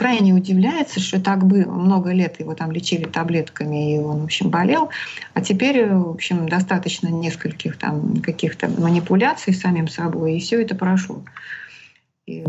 [0.00, 4.48] крайне удивляется, что так бы много лет его там лечили таблетками, и он, в общем,
[4.48, 4.88] болел,
[5.34, 11.22] а теперь, в общем, достаточно нескольких там каких-то манипуляций самим собой, и все это прошло.
[12.24, 12.42] И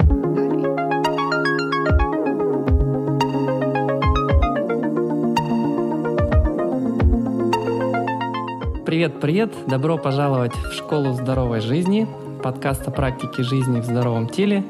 [8.86, 9.54] Привет, привет!
[9.68, 12.08] Добро пожаловать в школу здоровой жизни,
[12.42, 14.64] подкаст о практике жизни в здоровом теле,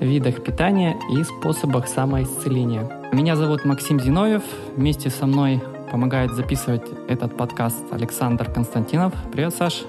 [0.00, 3.08] видах питания и способах самоисцеления.
[3.12, 4.42] Меня зовут Максим Зиновьев.
[4.76, 9.14] Вместе со мной помогает записывать этот подкаст Александр Константинов.
[9.32, 9.84] Привет, Саш.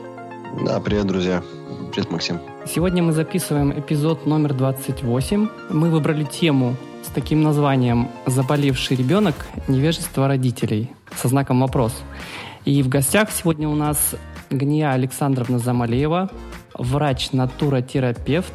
[0.65, 1.43] Да, привет, друзья.
[1.91, 2.39] Привет, Максим.
[2.65, 5.49] Сегодня мы записываем эпизод номер 28.
[5.71, 9.35] Мы выбрали тему с таким названием «Заболевший ребенок.
[9.67, 11.93] Невежество родителей» со знаком «Вопрос».
[12.63, 14.15] И в гостях сегодня у нас
[14.49, 16.29] Гния Александровна Замалеева,
[16.77, 18.53] врач-натуротерапевт,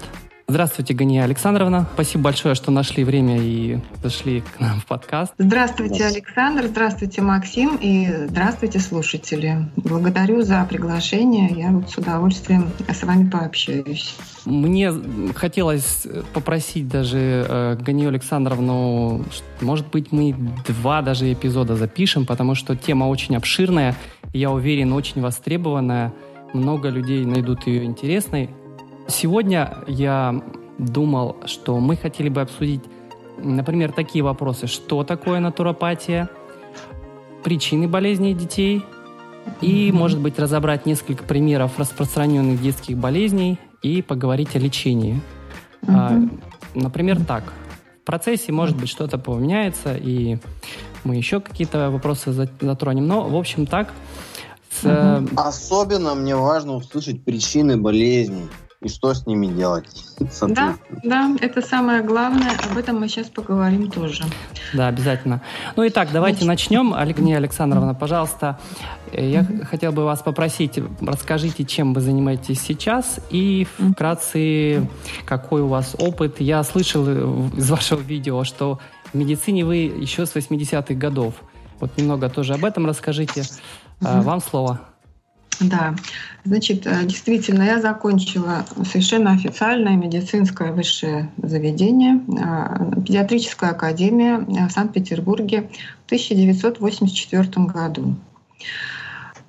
[0.51, 1.87] Здравствуйте, Гания Александровна.
[1.95, 5.33] Спасибо большое, что нашли время и зашли к нам в подкаст.
[5.39, 6.67] Здравствуйте, Александр.
[6.67, 7.79] Здравствуйте, Максим.
[7.81, 9.69] И здравствуйте, слушатели.
[9.77, 11.51] Благодарю за приглашение.
[11.57, 14.17] Я вот с удовольствием с вами пообщаюсь.
[14.45, 14.93] Мне
[15.37, 19.25] хотелось попросить даже э, Ганию Александровну,
[19.61, 20.35] может быть, мы
[20.67, 23.95] два даже эпизода запишем, потому что тема очень обширная,
[24.33, 26.13] я уверен, очень востребованная.
[26.53, 28.51] Много людей найдут ее интересной.
[29.09, 30.43] Сегодня я
[30.79, 32.83] думал, что мы хотели бы обсудить,
[33.39, 34.67] например, такие вопросы.
[34.67, 36.29] Что такое натуропатия?
[37.45, 38.83] Причины болезней детей?
[39.61, 45.21] И, может быть, разобрать несколько примеров распространенных детских болезней и поговорить о лечении.
[45.83, 45.95] Mm-hmm.
[45.97, 46.29] А,
[46.75, 47.45] например, так.
[48.03, 50.39] В процессе, может быть, что-то поменяется, и
[51.05, 53.07] мы еще какие-то вопросы затронем.
[53.07, 53.93] Но, в общем, так.
[54.83, 55.25] С...
[55.37, 58.49] Особенно мне важно услышать причины болезни
[58.83, 59.87] и что с ними делать.
[60.43, 62.53] Да, да, это самое главное.
[62.71, 64.25] Об этом мы сейчас поговорим тоже.
[64.75, 65.43] Да, обязательно.
[65.77, 66.71] Ну и так, давайте Значит.
[66.71, 66.95] начнем.
[66.97, 68.59] Алигния Александровна, пожалуйста,
[69.13, 69.65] я mm-hmm.
[69.65, 74.87] хотел бы вас попросить, расскажите, чем вы занимаетесь сейчас и вкратце,
[75.25, 76.41] какой у вас опыт.
[76.41, 77.07] Я слышал
[77.55, 78.79] из вашего видео, что
[79.13, 81.35] в медицине вы еще с 80-х годов.
[81.81, 83.43] Вот немного тоже об этом расскажите.
[84.01, 84.21] Mm-hmm.
[84.23, 84.81] Вам слово.
[85.61, 85.95] Да,
[86.45, 95.71] значит, э, действительно, я закончила совершенно официальное медицинское высшее заведение, э, педиатрическая академия в Санкт-Петербурге
[96.05, 98.17] в 1984 году.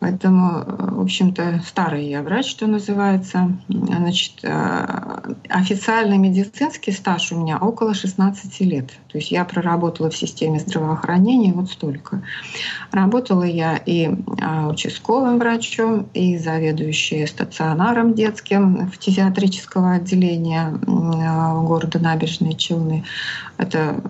[0.01, 3.55] Поэтому, в общем-то, старый я врач, что называется.
[3.67, 8.87] Значит, э, официальный медицинский стаж у меня около 16 лет.
[9.11, 12.23] То есть я проработала в системе здравоохранения вот столько.
[12.91, 21.99] Работала я и э, участковым врачом, и заведующей стационаром детским в фтизиатрического отделения э, города
[21.99, 23.03] Набережные Челны.
[23.59, 24.01] Это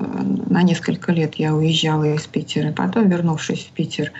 [0.49, 2.71] на несколько лет я уезжала из Питера.
[2.71, 4.13] Потом, вернувшись в Питер,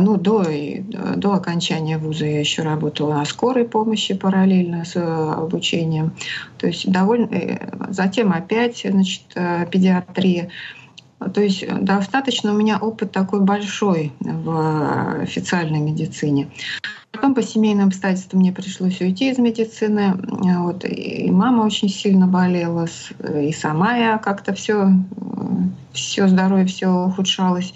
[0.00, 0.44] ну, до,
[1.16, 6.12] до окончания вуза я еще работала на скорой помощи параллельно с э, обучением.
[6.58, 7.26] То есть довольно...
[7.26, 10.50] Э, затем опять, значит, э, педиатрия.
[11.32, 16.48] То есть достаточно у меня опыт такой большой в официальной медицине.
[17.10, 20.14] Потом по семейным обстоятельствам мне пришлось уйти из медицины.
[20.58, 22.86] Вот, и мама очень сильно болела,
[23.40, 24.90] и сама я как-то все,
[25.92, 27.72] все здоровье все ухудшалось.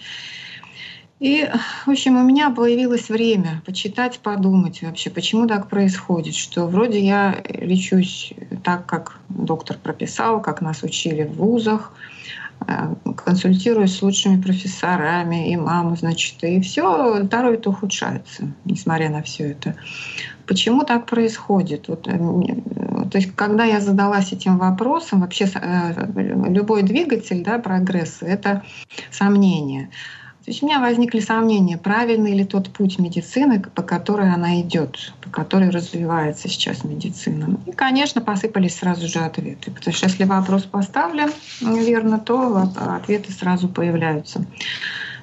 [1.21, 1.47] И,
[1.85, 7.37] в общем, у меня появилось время почитать, подумать вообще, почему так происходит, что вроде я
[7.47, 8.33] лечусь
[8.65, 11.93] так, как доктор прописал, как нас учили в вузах,
[12.67, 19.51] э, консультируюсь с лучшими профессорами, и маму, значит, и все, здоровье-то ухудшается, несмотря на все
[19.51, 19.77] это.
[20.47, 21.89] Почему так происходит?
[21.89, 28.25] Вот, э, то есть, когда я задалась этим вопросом, вообще э, любой двигатель да, прогресса—
[28.27, 28.65] это
[29.11, 29.91] сомнение.
[30.45, 35.13] То есть у меня возникли сомнения, правильный ли тот путь медицины, по которой она идет,
[35.21, 37.59] по которой развивается сейчас медицина.
[37.67, 39.71] И, конечно, посыпались сразу же ответы.
[39.71, 41.31] Потому что если вопрос поставлен
[41.61, 44.45] верно, то ответы сразу появляются.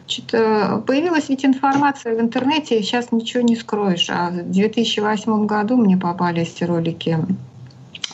[0.02, 4.10] Значит, э, появилась ведь информация в интернете, сейчас ничего не скроешь.
[4.10, 7.18] А в 2008 году мне попались ролики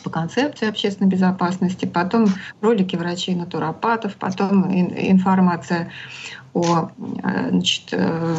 [0.04, 2.26] по концепции общественной безопасности, потом
[2.60, 5.90] ролики врачей-натуропатов, потом информация
[6.52, 6.90] о
[7.50, 8.36] значит, э,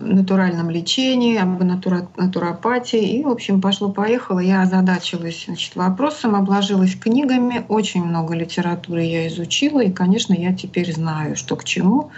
[0.00, 3.18] натуральном лечении, об натура, натуропатии.
[3.18, 4.40] И, в общем, пошло-поехало.
[4.40, 7.64] Я озадачилась значит, вопросом, обложилась книгами.
[7.68, 9.80] Очень много литературы я изучила.
[9.80, 12.10] И, конечно, я теперь знаю, что к чему.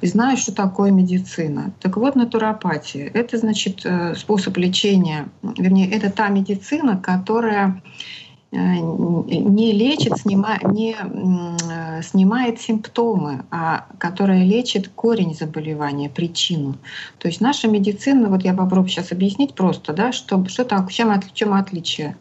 [0.00, 1.72] И знаю, что такое медицина.
[1.80, 7.82] Так вот, натуропатия— это, значит, э, способ лечения, вернее, это та медицина, которая
[8.54, 10.94] не лечит, снима, не
[12.02, 16.76] снимает симптомы, а которая лечит корень заболевания, причину.
[17.18, 21.12] То есть наша медицина, вот я попробую сейчас объяснить просто, да, что, что так, чем,
[21.32, 22.16] чем отличие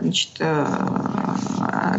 [0.00, 0.66] значит, э,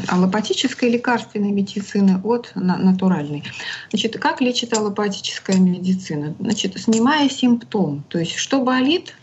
[0.07, 3.44] аллопатической лекарственной медицины от натуральной.
[3.89, 6.36] Значит, как лечит аллопатическая медицина?
[6.39, 9.15] Значит, снимая симптом, то есть что болит,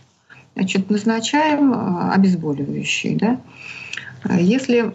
[0.55, 3.17] значит, назначаем э, обезболивающие.
[3.17, 3.41] Да?
[4.37, 4.93] Если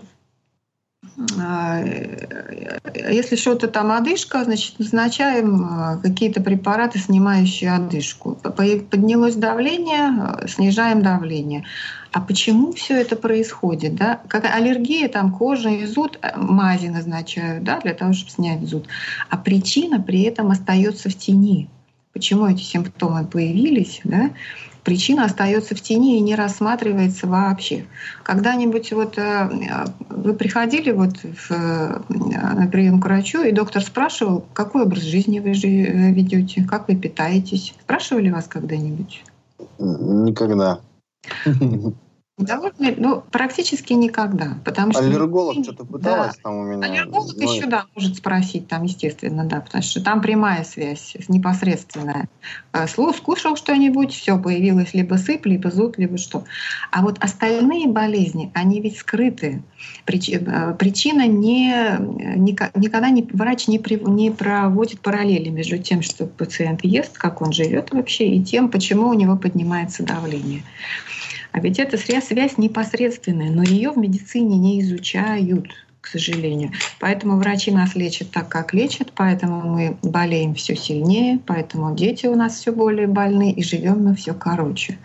[2.94, 8.34] если что-то там одышка, значит, назначаем какие-то препараты, снимающие одышку.
[8.34, 11.64] Поднялось давление, снижаем давление.
[12.12, 13.94] А почему все это происходит?
[13.96, 14.20] Да?
[14.28, 18.88] Как аллергия, там кожа и зуд, э, мази назначают да, для того, чтобы снять зуд.
[19.28, 21.68] А причина при этом остается в тени.
[22.14, 24.00] Почему эти симптомы появились?
[24.04, 24.30] Да?
[24.88, 27.84] Причина остается в тени и не рассматривается вообще.
[28.22, 29.50] Когда-нибудь вот э,
[30.08, 35.40] вы приходили вот в, э, на прием к врачу, и доктор спрашивал, какой образ жизни
[35.40, 37.74] вы ведете, как вы питаетесь?
[37.82, 39.24] Спрашивали вас когда-нибудь?
[39.78, 40.80] Никогда.
[42.38, 44.58] Довольно, ну, практически никогда.
[44.64, 46.42] Потому что Аллерголог что-то пыталась да.
[46.44, 46.86] там у меня.
[46.86, 47.52] Аллерголог но...
[47.52, 52.28] еще, да, может спросить, там, естественно, да, потому что там прямая связь, непосредственная.
[52.72, 56.44] Э, Слух, скушал что-нибудь, все, появилось либо сыпь, либо зуд, либо что.
[56.92, 59.64] А вот остальные болезни, они ведь скрыты.
[60.06, 61.98] Э, причина не,
[62.76, 67.52] никогда не, врач не, при, не проводит параллели между тем, что пациент ест, как он
[67.52, 70.62] живет вообще, и тем, почему у него поднимается давление.
[71.52, 75.68] А ведь эта связь непосредственная, но ее в медицине не изучают
[76.00, 76.72] к сожалению.
[77.00, 82.34] Поэтому врачи нас лечат так, как лечат, поэтому мы болеем все сильнее, поэтому дети у
[82.34, 84.96] нас все более больны, и живем мы все короче.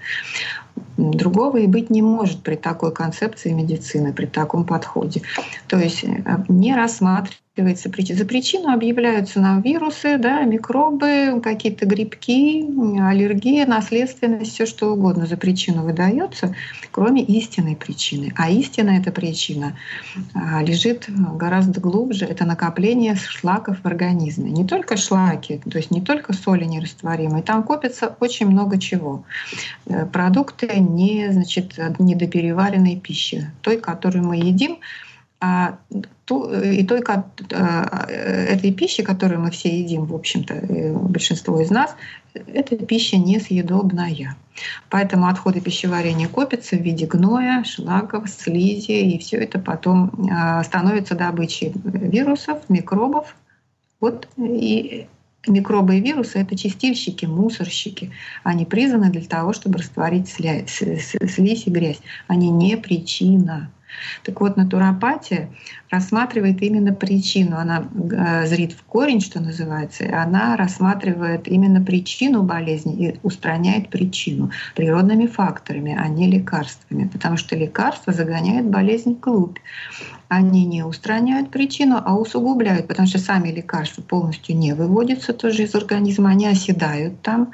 [0.97, 5.21] Другого и быть не может при такой концепции медицины, при таком подходе.
[5.67, 8.19] То есть э, не рассматривается причина.
[8.19, 12.65] За причину объявляются нам вирусы, да, микробы, какие-то грибки,
[12.99, 16.55] аллергия, наследственность, все что угодно за причину выдается,
[16.91, 18.33] кроме истинной причины.
[18.35, 19.77] А истинная эта причина
[20.33, 22.25] а, лежит гораздо глубже.
[22.25, 24.49] Это накопление шлаков в организме.
[24.51, 29.23] Не только шлаки, то есть не только соли нерастворимые, там копится очень много чего.
[29.85, 30.05] Э,
[30.63, 34.79] продукты не, значит, недопереваренной пищи, той, которую мы едим,
[35.39, 35.77] а
[36.25, 41.69] ту, и той а, этой пищи, которую мы все едим, в общем-то, э, большинство из
[41.69, 41.95] нас,
[42.33, 44.37] эта пища несъедобная.
[44.89, 51.15] Поэтому отходы пищеварения копятся в виде гноя, шлаков, слизи, и все это потом а, становится
[51.15, 53.35] добычей вирусов, микробов.
[53.99, 55.07] Вот и
[55.45, 58.11] Микробы и вирусы— это чистильщики, мусорщики.
[58.43, 61.99] Они призваны для того, чтобы растворить слизь и грязь.
[62.27, 63.69] Они не причина.
[64.23, 65.49] Так вот, натуропатия
[65.89, 67.57] рассматривает именно причину.
[67.57, 73.89] Она э, зрит в корень, что называется, и она рассматривает именно причину болезни и устраняет
[73.89, 77.07] причину природными факторами, а не лекарствами.
[77.07, 79.59] Потому что лекарства загоняют болезнь вглубь.
[80.29, 85.75] Они не устраняют причину, а усугубляют, потому что сами лекарства полностью не выводятся тоже из
[85.75, 87.51] организма, они оседают там,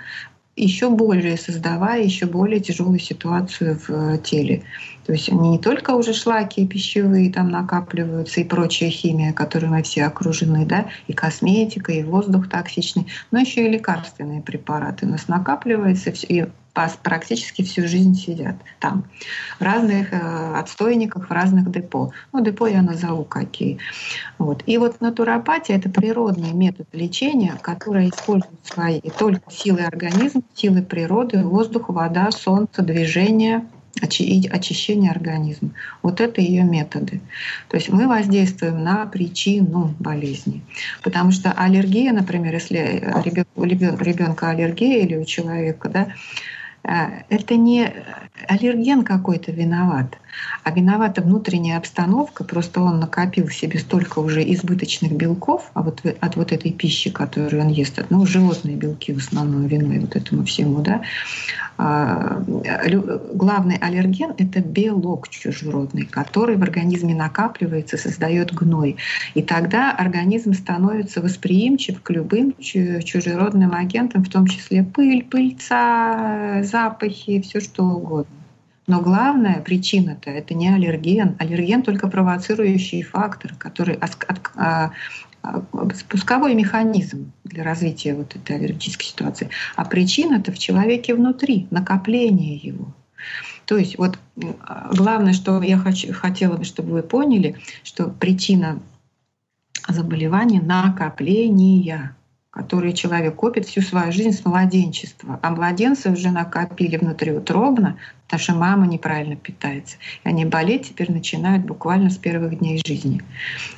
[0.59, 4.63] еще более создавая еще более тяжелую ситуацию в э, теле.
[5.10, 9.82] То есть они не только уже шлаки пищевые там накапливаются и прочая химия, которой мы
[9.82, 15.28] все окружены, да, и косметика, и воздух токсичный, но еще и лекарственные препараты у нас
[15.28, 16.46] накапливаются, и
[17.01, 19.06] практически всю жизнь сидят там,
[19.60, 22.12] в разных э, отстойниках, в разных депо.
[22.32, 23.80] Ну, депо я назову какие.
[24.38, 24.62] Вот.
[24.68, 31.44] И вот натуропатия— это природный метод лечения, который использует свои только силы организма, силы природы,
[31.44, 33.66] воздух, вода, солнце, движение—
[34.01, 35.72] очищение организма.
[36.01, 37.22] Вот это ее методы.
[37.69, 40.62] То есть мы воздействуем на причину болезни.
[41.03, 43.13] Потому что аллергия, например, если
[43.55, 46.08] у ребенка аллергия или у человека, да,
[46.83, 47.93] это не
[48.48, 50.17] аллерген какой-то виноват,
[50.63, 56.36] а виновата внутренняя обстановка, просто он накопил себе столько уже избыточных белков а вот от
[56.36, 60.81] вот этой пищи, которую он ест, ну, животные белки в основном виной вот этому всему,
[60.81, 61.01] да.
[61.77, 62.43] А,
[63.33, 68.98] главный аллерген— это белок чужеродный, который в организме накапливается, создает гной.
[69.33, 77.42] И тогда организм становится восприимчив к любым чужеродным агентам, в том числе пыль, пыльца, запахи,
[77.42, 78.36] все что угодно.
[78.88, 81.36] Но главная причина-то это не аллерген.
[81.38, 84.00] Аллерген только провоцирующий фактор, который
[84.56, 84.92] а,
[85.44, 85.62] а,
[85.96, 89.50] спусковой механизм для развития вот этой аллергической ситуации.
[89.76, 92.92] А причина-то в человеке внутри, накопление его.
[93.66, 94.18] То есть вот
[94.92, 98.80] главное, что я хочу, хотела бы, чтобы вы поняли, что причина
[99.88, 102.16] заболевания накопления
[102.51, 105.39] которые человек копит всю свою жизнь с младенчества.
[105.41, 107.98] А младенцы уже накопили внутриутробно,
[108.38, 109.98] что мама неправильно питается.
[110.24, 113.21] И они болеть теперь начинают буквально с первых дней жизни.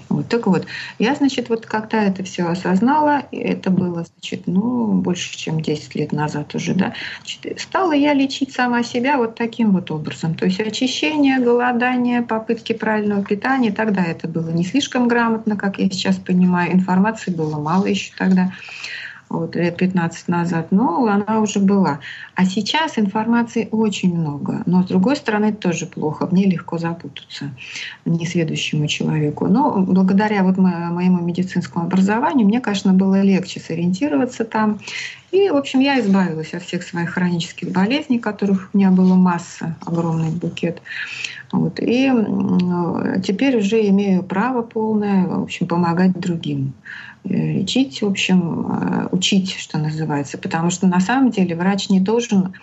[0.09, 0.27] Вот.
[0.27, 0.65] Так вот,
[0.99, 6.11] я, значит, вот когда это все осознала, это было, значит, ну, больше, чем 10 лет
[6.11, 10.35] назад уже, да, значит, стала я лечить сама себя вот таким вот образом.
[10.35, 13.71] То есть очищение, голодание, попытки правильного питания.
[13.71, 16.73] Тогда это было не слишком грамотно, как я сейчас понимаю.
[16.73, 18.51] Информации было мало еще тогда
[19.31, 21.99] вот, лет 15 назад, но она уже была.
[22.35, 24.61] А сейчас информации очень много.
[24.65, 26.27] Но, с другой стороны, это тоже плохо.
[26.29, 27.51] Мне легко запутаться
[28.05, 29.47] несведущему человеку.
[29.47, 34.79] Но благодаря вот моему медицинскому образованию мне, конечно, было легче сориентироваться там.
[35.31, 39.77] И, в общем, я избавилась от всех своих хронических болезней, которых у меня было масса,
[39.85, 40.81] огромный букет.
[41.53, 41.79] Вот.
[41.79, 42.11] И
[43.23, 46.73] теперь уже имею право полное, в общем, помогать другим.
[47.23, 50.37] Э, лечить, в общем, э, учить, что называется.
[50.37, 52.53] Потому что на самом деле врач не должен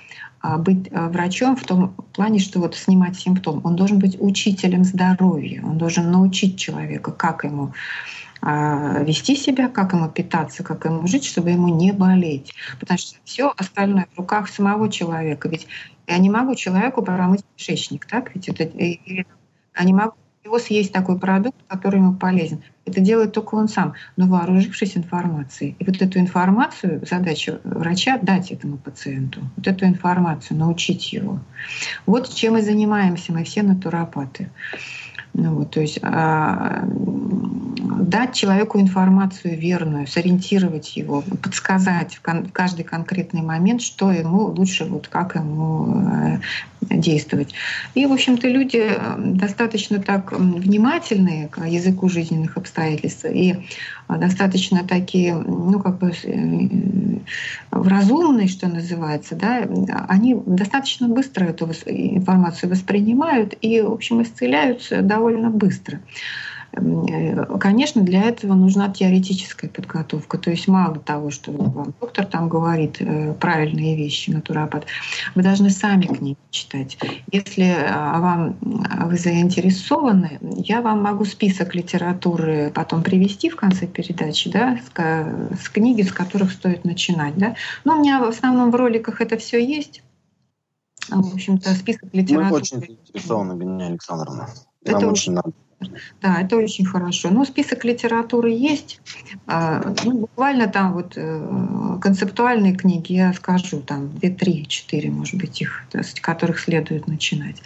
[0.40, 3.60] а, быть э, врачом в том плане, что вот снимать симптом.
[3.64, 5.62] Он должен быть учителем здоровья.
[5.64, 7.72] Он должен научить человека, как ему
[8.40, 12.54] а, вести себя, как ему питаться, как ему жить, чтобы ему не болеть.
[12.78, 15.48] Потому что все остальное в руках самого человека.
[15.48, 15.66] Ведь
[16.06, 18.34] я не могу человеку промыть кишечник, так?
[18.34, 20.14] Ведь это, я не могу
[20.48, 22.62] его съесть такой продукт, который ему полезен.
[22.84, 25.76] Это делает только он сам, но вооружившись информацией.
[25.78, 29.40] И вот эту информацию, задача врача— дать этому пациенту.
[29.56, 31.40] Вот эту информацию, научить его.
[32.06, 34.50] Вот чем и занимаемся мы все натуропаты.
[35.34, 36.88] Ну, вот, то есть а,
[38.00, 44.46] дать человеку информацию верную, сориентировать его, подсказать в, кон- в каждый конкретный момент, что ему
[44.46, 46.38] лучше, вот как ему э,
[46.80, 47.54] действовать.
[47.94, 53.56] И, в общем-то, люди э, достаточно так внимательные к языку жизненных обстоятельств и
[54.08, 57.18] достаточно такие, ну, как бы э,
[57.70, 59.66] разумные, что называется, да,
[60.08, 66.00] они достаточно быстро эту информацию воспринимают и, в общем, исцеляются довольно быстро.
[66.80, 70.38] Э, конечно, для этого нужна теоретическая подготовка.
[70.38, 74.86] То есть мало того, что вам доктор там говорит э, правильные вещи, натуропат,
[75.34, 76.98] вы должны сами книги читать.
[77.32, 84.50] Если э, вам вы заинтересованы, я вам могу список литературы потом привести в конце передачи,
[84.50, 87.36] да, с, с книги, с которых стоит начинать.
[87.36, 87.54] Да.
[87.84, 90.02] Но у меня в основном в роликах это все есть.
[91.08, 92.50] В общем-то, список литературы.
[92.50, 94.48] Мы очень заинтересованы, Галина Александровна.
[94.84, 95.52] Нам это очень надо.
[96.20, 97.30] Да, это очень хорошо.
[97.30, 99.00] Ну, список литературы есть.
[99.46, 105.36] А, ну, буквально там вот э, концептуальные книги, я скажу, там две, три, четыре, может
[105.36, 107.62] быть, их, с которых следует начинать.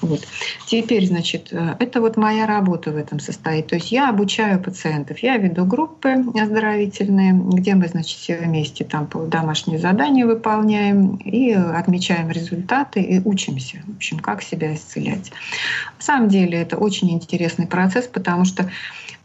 [0.00, 0.20] Вот.
[0.66, 3.66] Теперь, значит, э, это вот моя работа в этом состоит.
[3.66, 6.10] То есть я обучаю пациентов, я веду группы
[6.40, 13.78] оздоровительные, где мы, значит, все вместе там домашние задания выполняем и отмечаем результаты и учимся,
[13.84, 15.32] в общем, как себя исцелять.
[15.98, 18.70] На самом деле это очень интересно интересный процесс, потому что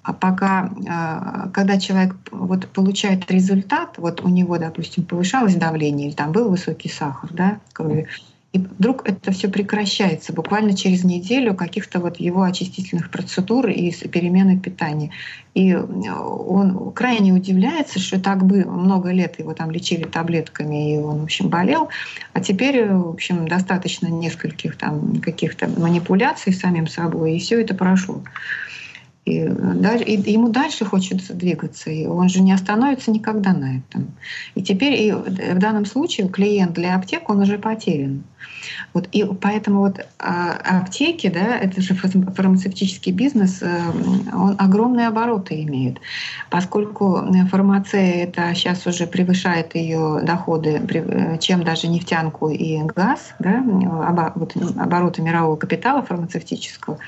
[0.03, 6.15] а, пока, а, когда человек вот получает результат, вот у него, допустим, повышалось давление или
[6.15, 8.08] там был высокий сахар да, крови,
[8.53, 14.60] и вдруг это все прекращается буквально через неделю каких-то вот его очистительных процедур и перемены
[14.60, 15.10] питания.
[15.55, 21.22] И он крайне удивляется, что так бы много лет его там лечили таблетками, и он,
[21.22, 21.89] в общем, болел.
[22.33, 28.22] А теперь, в общем, достаточно нескольких там каких-то манипуляций самим собой, и все это прошло.
[29.25, 34.12] И, и ему дальше хочется двигаться, и он же не остановится никогда на этом.
[34.56, 38.24] И теперь и в данном случае клиент для аптек, он уже потерян.
[38.94, 43.82] Вот, и поэтому вот а, аптеки, да, это же фармацевтический бизнес, э,
[44.34, 46.00] он огромные обороты имеет.
[46.50, 53.63] Поскольку фармация это сейчас уже превышает ее доходы, э, чем даже нефтянку и газ, да,
[54.77, 57.00] обороты мирового капитала фармацевтического,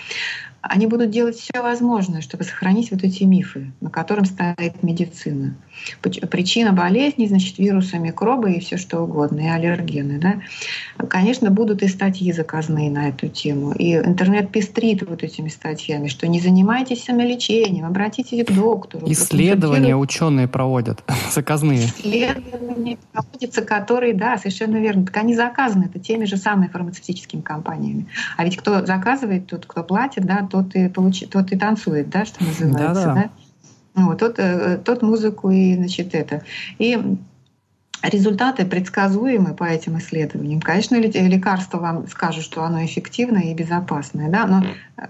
[0.70, 5.56] они будут делать все возможное, чтобы сохранить вот эти мифы, на котором стоит медицина.
[6.02, 10.20] Причина болезней, значит, вирусы, микробы и все что угодно, и аллергены.
[10.20, 11.06] Да?
[11.08, 13.74] Конечно, будут и статьи заказные на эту тему.
[13.74, 19.06] И интернет пестрит вот этими статьями, что не занимайтесь самолечением, обратитесь к доктору.
[19.12, 21.86] Исследования ученые проводят, заказные.
[21.86, 25.06] Исследования проводятся, которые, да, совершенно верно.
[25.06, 28.08] Так они заказаны, это теми же самыми фармацевтическими компаниями.
[28.38, 32.26] А ведь кто заказывает, тот, кто платит, да, тот и, получит, тот и танцует, да,
[32.26, 32.94] что называется.
[32.94, 33.14] Да, да.
[33.16, 33.30] Да?
[34.04, 36.44] Вот, тот, э, тот музыку и, значит, это.
[36.80, 36.98] И
[38.02, 40.62] результаты предсказуемы по этим исследованиям.
[40.62, 44.64] Конечно, лекарство вам скажут, что оно эффективное и безопасное, да, но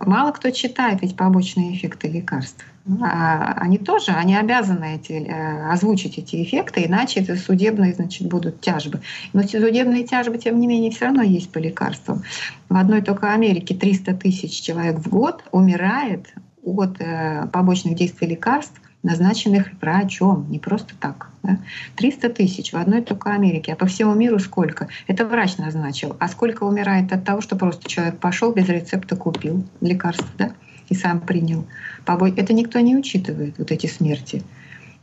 [0.06, 2.66] мало кто читает ведь побочные эффекты лекарств.
[3.02, 8.62] А они тоже, они обязаны эти, э, озвучить эти эффекты, иначе это судебные, значит, будут
[8.62, 9.02] тяжбы.
[9.34, 12.22] Но судебные тяжбы, тем не менее, все равно есть по лекарствам.
[12.70, 16.28] В одной только Америке 300 тысяч человек в год умирает
[16.64, 21.30] от э, побочных действий лекарств, назначенных врачом, не просто так.
[21.44, 21.60] Да?
[21.96, 24.88] 300 тысяч в одной только Америке, а по всему миру сколько?
[25.08, 26.18] Это врач назначил.
[26.20, 30.52] А сколько умирает от того, что просто человек пошел без рецепта, купил лекарство да?
[30.90, 31.66] и сам принял?
[32.06, 34.44] Это никто не учитывает, вот эти смерти.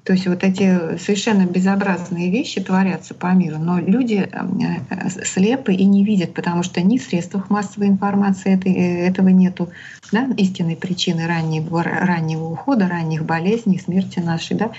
[0.05, 5.85] То есть вот эти совершенно безобразные вещи творятся по миру, но люди э, слепы и
[5.85, 9.71] не видят, потому что ни в средствах массовой информации э, этого нету,
[10.11, 14.57] да, истинной причины раннего, раннего ухода, ранних болезней, смерти нашей.
[14.57, 14.73] Да.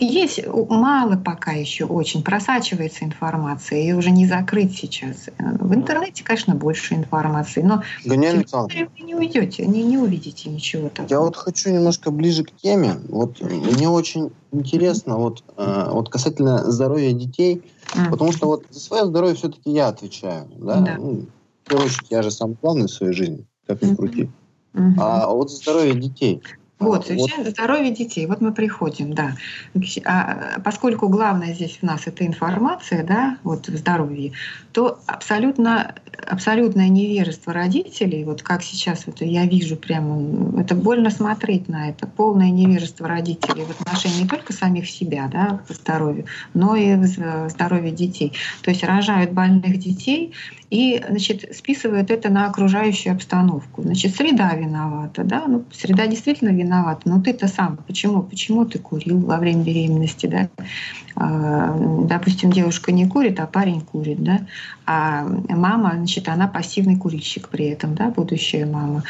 [0.00, 5.28] Есть мало пока еще очень, просачивается информация, ее уже не закрыть сейчас.
[5.38, 11.08] В интернете, конечно, больше информации, но Ганян вы не уйдете, не, не увидите ничего такого.
[11.08, 12.96] Я вот хочу немножко ближе к теме.
[13.08, 17.62] Вот мне очень интересно вот, э, вот касательно здоровья детей,
[17.94, 18.10] mm.
[18.10, 20.48] потому что вот за свое здоровье все-таки я отвечаю.
[20.56, 20.80] Да?
[20.80, 20.96] Да.
[20.98, 21.26] Ну,
[21.64, 24.30] в первую очередь, я же сам главный в своей жизни, как ни крути.
[24.74, 24.94] Mm-hmm.
[24.98, 26.42] А вот здоровье детей.
[26.80, 27.52] Вот, совершенно вот.
[27.52, 28.26] здоровье детей.
[28.26, 29.36] Вот мы приходим, да.
[30.06, 34.32] А поскольку главное здесь у нас это информация, да, вот в здоровье,
[34.72, 35.94] то абсолютно,
[36.26, 42.06] абсолютное невежество родителей, вот как сейчас вот я вижу прямо, это больно смотреть на это,
[42.06, 47.50] полное невежество родителей в отношении не только самих себя, да, по здоровью, но и в
[47.50, 48.32] здоровье детей.
[48.62, 50.32] То есть рожают больных детей,
[50.70, 53.82] и значит, списывают это на окружающую обстановку.
[53.82, 59.18] Значит, среда виновата, да, ну, среда действительно виновата, но ты-то сам, почему, почему ты курил
[59.18, 60.48] во время беременности, да,
[61.16, 64.40] допустим, девушка не курит, а парень курит, да,
[64.86, 69.04] а мама, значит, она пассивный курильщик при этом, да, будущая мама.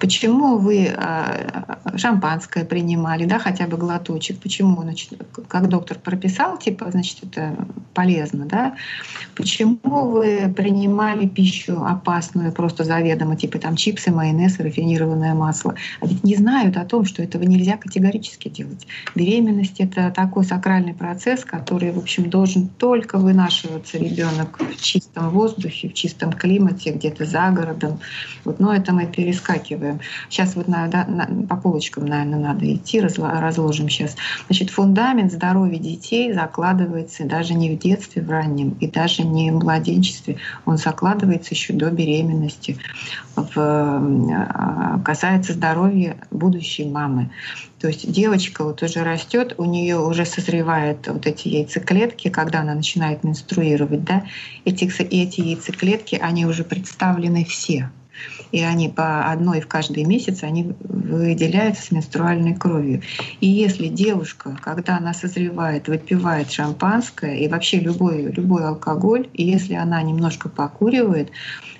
[0.00, 5.12] Почему вы а, шампанское принимали, да, хотя бы глоточек, почему, значит,
[5.48, 7.54] как доктор прописал, типа, значит, это
[7.92, 8.76] полезно, да,
[9.34, 16.24] почему вы принимали пищу опасную просто заведомо, типа там чипсы, майонез, рафинированное масло, а ведь
[16.24, 18.86] не знают о том, что этого нельзя категорически делать.
[19.14, 25.88] Беременность— это такой сакральный процесс, который, в общем, должен только вынашиваться ребенок в чистом воздухе,
[25.88, 27.98] в чистом климате, где-то за городом.
[28.44, 30.00] Вот, но это мы перескакиваем.
[30.28, 34.16] Сейчас вот на, на, по полочкам, наверное, надо идти, разложим сейчас.
[34.46, 39.54] Значит, фундамент здоровья детей закладывается даже не в детстве в раннем, и даже не в
[39.54, 40.36] младенчестве.
[40.66, 42.76] Он закладывается еще до беременности.
[43.34, 47.30] В, а, касается здоровья будущей мамы.
[47.80, 52.74] То есть девочка вот уже растет, у нее уже созревают вот эти яйцеклетки, когда она
[52.74, 54.24] начинает менструировать, да,
[54.64, 57.90] эти, эти яйцеклетки, они уже представлены все.
[58.50, 63.02] И они по одной в каждый месяц они выделяются с менструальной кровью.
[63.40, 69.74] И если девушка, когда она созревает, выпивает шампанское и вообще любой, любой алкоголь, и если
[69.74, 71.30] она немножко покуривает,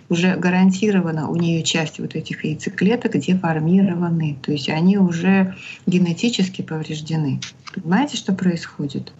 [0.08, 5.54] уже гарантированно у нее часть вот этих яйцеклеток деформированы, то есть они уже
[5.86, 7.40] генетически повреждены.
[7.74, 9.12] Понимаете, что происходит?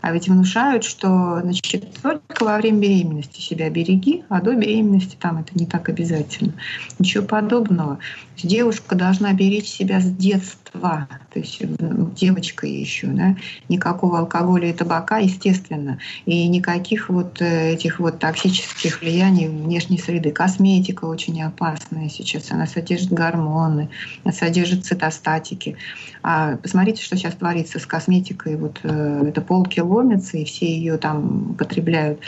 [0.00, 5.38] А ведь внушают, что значит, только во время беременности себя береги, а до беременности там
[5.38, 6.52] это не так обязательно.
[6.98, 7.98] Ничего подобного.
[8.42, 13.36] Девушка должна беречь себя с детства, то есть ну, девочка еще, да,
[13.68, 20.32] никакого алкоголя и табака, естественно, и никаких вот э, этих вот токсических влияний внешней среды.
[20.32, 23.88] Косметика очень опасная сейчас, она содержит гормоны,
[24.32, 25.76] содержит цитостатики.
[26.22, 30.96] А посмотрите, что сейчас творится с косметикой, вот э, это полки ломятся, и все ее
[30.96, 32.20] там потребляют.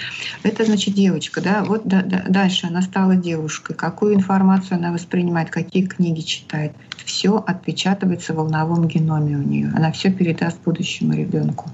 [0.42, 5.50] Это значит девочка, да, вот да, да, дальше она стала девушкой, какую информацию она воспринимает,
[5.50, 6.72] какие книги читает.
[7.04, 9.72] Все отпечатывается в волновом геноме у нее.
[9.74, 11.70] Она все передаст будущему ребенку.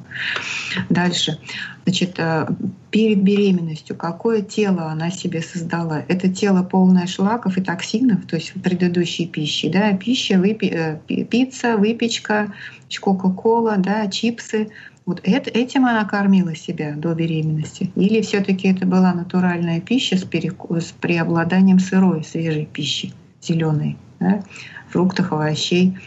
[0.90, 1.38] Дальше.
[1.84, 2.46] Значит, э,
[2.90, 6.02] перед беременностью какое тело она себе создала?
[6.08, 9.68] Это тело полное шлаков и токсинов, то есть предыдущей пищи.
[9.68, 9.92] Да?
[9.92, 12.52] Пища, выпи, э, пицца, выпечка,
[13.00, 14.70] кока-кола, да, чипсы.
[15.06, 17.90] Вот это, этим она кормила себя до беременности?
[17.94, 20.76] Или все-таки это была натуральная пища с, переку...
[20.76, 23.12] с преобладанием сырой, свежей пищи,
[23.42, 24.42] зеленой, да?
[24.88, 25.98] фруктов, овощей?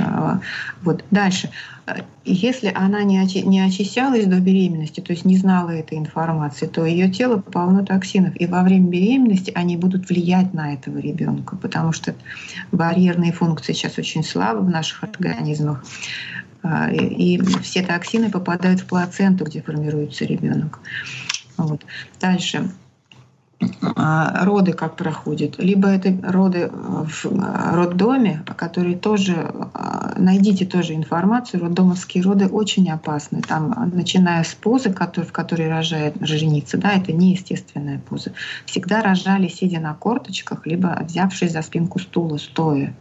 [0.00, 0.40] А,
[0.82, 1.04] вот.
[1.10, 1.50] Дальше.
[2.24, 6.84] Если она не, очи, не очищалась до беременности, то есть не знала этой информации, то
[6.84, 8.34] ее тело полно токсинов.
[8.34, 12.14] И во время беременности они будут влиять на этого ребенка, потому что
[12.72, 15.84] барьерные функции сейчас очень слабы в наших организмах.
[16.66, 20.80] А, и все токсины попадают в плаценту, где формируется ребенок.
[21.56, 21.84] Вот.
[22.20, 22.70] Дальше.
[23.96, 25.58] А, роды как проходят.
[25.58, 29.50] Либо это роды в а, роддоме, которые тоже,
[30.16, 33.40] найдите тоже информацию, роддомовские роды очень опасны.
[33.40, 38.32] Там, начиная с позы, в которой рожает женица, да, это неестественная поза.
[38.66, 42.94] Всегда рожали, сидя на корточках, либо взявшись за спинку стула, стоя.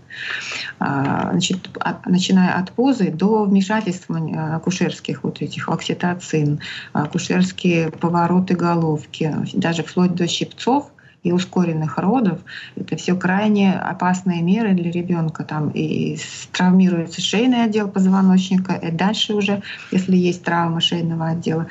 [0.80, 4.19] Значит, от, начиная от позы до вмешательства
[4.56, 6.60] акушерских вот этих окситоцин,
[6.93, 10.91] акушерские повороты головки, даже вплоть до щипцов
[11.25, 12.39] и ускоренных родов.
[12.75, 15.43] Это все крайне опасные меры для ребенка.
[15.43, 16.17] Там и
[16.51, 21.65] травмируется шейный отдел позвоночника, и дальше уже, если есть травма шейного отдела,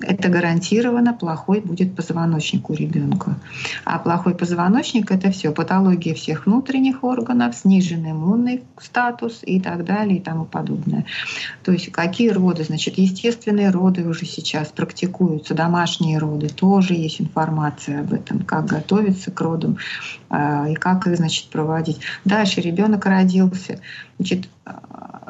[0.00, 3.36] это гарантированно плохой будет позвоночник у ребенка.
[3.84, 10.18] А плохой позвоночник это все патология всех внутренних органов, сниженный иммунный статус и так далее
[10.18, 11.04] и тому подобное.
[11.62, 12.64] То есть какие роды?
[12.64, 19.30] Значит, естественные роды уже сейчас практикуются, домашние роды, тоже есть информация об этом, как готовиться
[19.30, 19.78] к родам
[20.28, 22.00] а, и как их, значит, проводить.
[22.24, 23.80] Дальше ребенок родился.
[24.18, 24.48] Значит,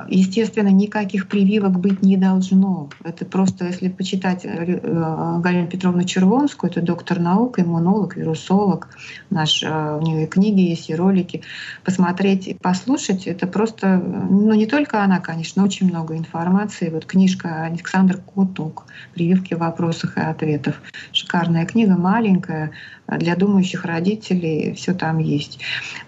[0.08, 2.90] естественно, никаких прививок быть не должно.
[3.04, 8.88] Это просто, если почитать э, Галину Петровну Червонскую, это доктор наук, иммунолог, вирусолог,
[9.30, 11.42] наш, э, у нее книги есть, и ролики,
[11.84, 16.90] посмотреть и послушать, это просто, ну не только она, конечно, очень много информации.
[16.90, 20.76] Вот книжка Александр Котук «Прививки в вопросах и ответах».
[21.12, 22.72] Шикарная книга, маленькая,
[23.08, 25.60] для думающих родителей все там есть.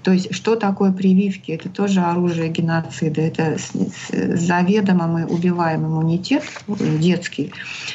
[0.02, 1.52] То есть что такое прививки?
[1.52, 3.20] Это тоже оружие геноцида.
[3.20, 3.56] Это
[4.12, 7.52] заведомо мы убиваем иммунитет детский,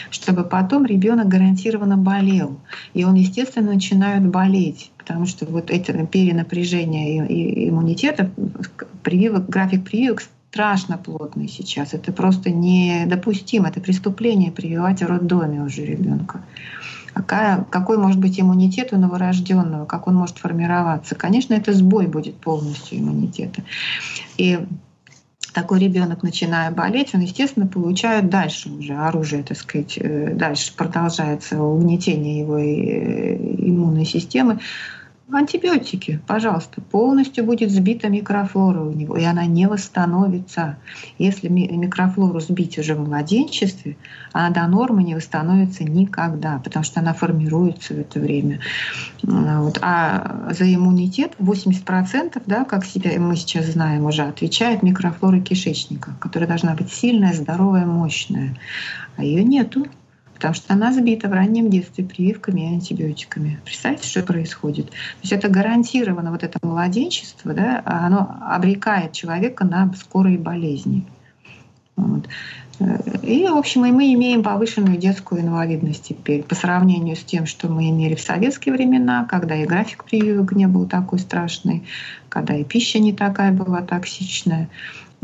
[0.09, 2.59] чтобы потом ребенок гарантированно болел.
[2.93, 8.31] И он, естественно, начинает болеть потому что вот это перенапряжение иммунитета,
[9.03, 11.93] прививок, график прививок страшно плотный сейчас.
[11.93, 13.67] Это просто недопустимо.
[13.67, 16.41] Это преступление прививать в роддоме уже ребенка
[17.13, 21.15] какая, какой может быть иммунитет у новорожденного, как он может формироваться.
[21.15, 23.63] Конечно, это сбой будет полностью иммунитета.
[24.37, 24.59] И
[25.53, 31.61] такой ребенок, начиная болеть, он, естественно, получает дальше уже оружие, так сказать, э, дальше продолжается
[31.61, 33.35] угнетение его э,
[33.69, 34.59] иммунной системы.
[35.31, 40.77] Антибиотики, пожалуйста, полностью будет сбита микрофлора у него, и она не восстановится.
[41.17, 43.95] Если микрофлору сбить уже в младенчестве,
[44.33, 48.59] она до нормы не восстановится никогда, потому что она формируется в это время.
[49.23, 49.79] Вот.
[49.81, 56.49] А за иммунитет 80%, да, как себя мы сейчас знаем уже, отвечает микрофлора кишечника, которая
[56.49, 58.57] должна быть сильная, здоровая, мощная.
[59.15, 59.87] А ее нету
[60.43, 63.61] потому что она сбита в раннем детстве прививками и антибиотиками.
[63.63, 64.87] Представьте, что происходит.
[64.87, 71.05] То есть это гарантированно вот это младенчество, да, оно обрекает человека на скорые болезни.
[71.95, 72.27] Вот.
[73.21, 77.69] И, в общем, и мы имеем повышенную детскую инвалидность теперь по сравнению с тем, что
[77.69, 81.85] мы имели в советские времена, когда и график прививок не был такой страшный,
[82.27, 84.67] когда и пища не такая была токсичная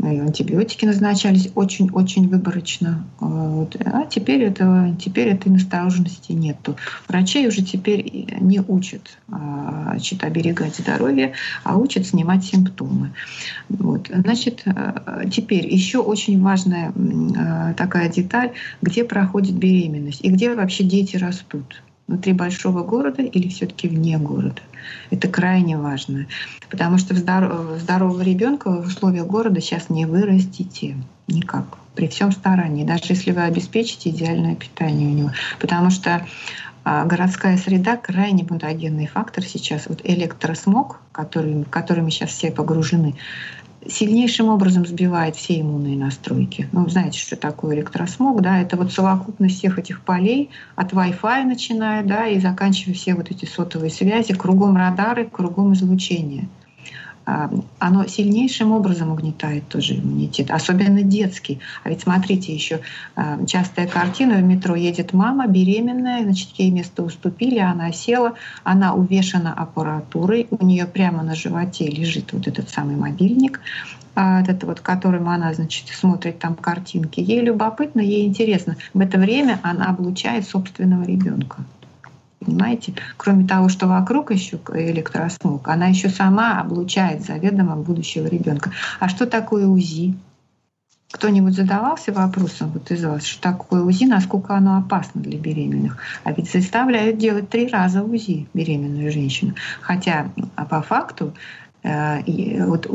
[0.02, 3.04] и антибиотики назначались очень-очень выборочно.
[3.18, 3.76] Вот.
[3.84, 6.76] А теперь этого, теперь этой настороженности нету.
[7.08, 11.34] Врачей уже теперь не учат а, значит, оберегать здоровье,
[11.64, 13.12] а учат снимать симптомы.
[13.68, 14.10] Вот.
[14.12, 20.84] Значит, э, теперь еще очень важная э, такая деталь, где проходит беременность и где вообще
[20.84, 24.60] дети растут внутри большого города или все-таки вне города.
[25.10, 26.26] Это крайне важно,
[26.68, 30.96] потому что здорового ребенка в условиях города сейчас не вырастите
[31.28, 36.26] никак при всем старании, даже если вы обеспечите идеальное питание у него, потому что
[36.82, 39.86] а, городская среда крайне мутагенный фактор сейчас.
[39.86, 41.64] Вот электросмог, который,
[42.02, 43.14] мы сейчас все погружены,
[43.86, 46.68] сильнейшим образом сбивает все иммунные настройки.
[46.72, 52.02] Ну, знаете, что такое электросмог, да, это вот совокупность всех этих полей, от Wi-Fi начиная,
[52.04, 56.48] да, и заканчивая все вот эти сотовые связи, кругом радары, кругом излучения.
[57.30, 61.60] А, оно сильнейшим образом угнетает тоже иммунитет, особенно детский.
[61.84, 62.80] А ведь смотрите, еще
[63.14, 68.94] а, частая картина, в метро едет мама беременная, значит, ей место уступили, она села, она
[68.94, 73.60] увешана аппаратурой, у нее прямо на животе лежит вот этот самый мобильник,
[74.16, 77.20] а, этот вот, которым она, значит, смотрит там картинки.
[77.20, 78.76] Ей любопытно, ей интересно.
[78.92, 81.58] В это время она облучает собственного ребенка.
[82.44, 82.94] Понимаете?
[83.18, 88.72] Кроме того, что вокруг еще электросмог, она еще сама облучает заведомо будущего ребенка.
[88.98, 90.14] А что такое УЗИ?
[91.12, 95.98] Кто-нибудь задавался вопросом вот из вас, что такое УЗИ, насколько оно опасно для беременных?
[96.24, 99.54] А ведь заставляют делать три раза УЗИ беременную женщину.
[99.80, 101.34] Хотя а по факту
[101.84, 102.86] и вот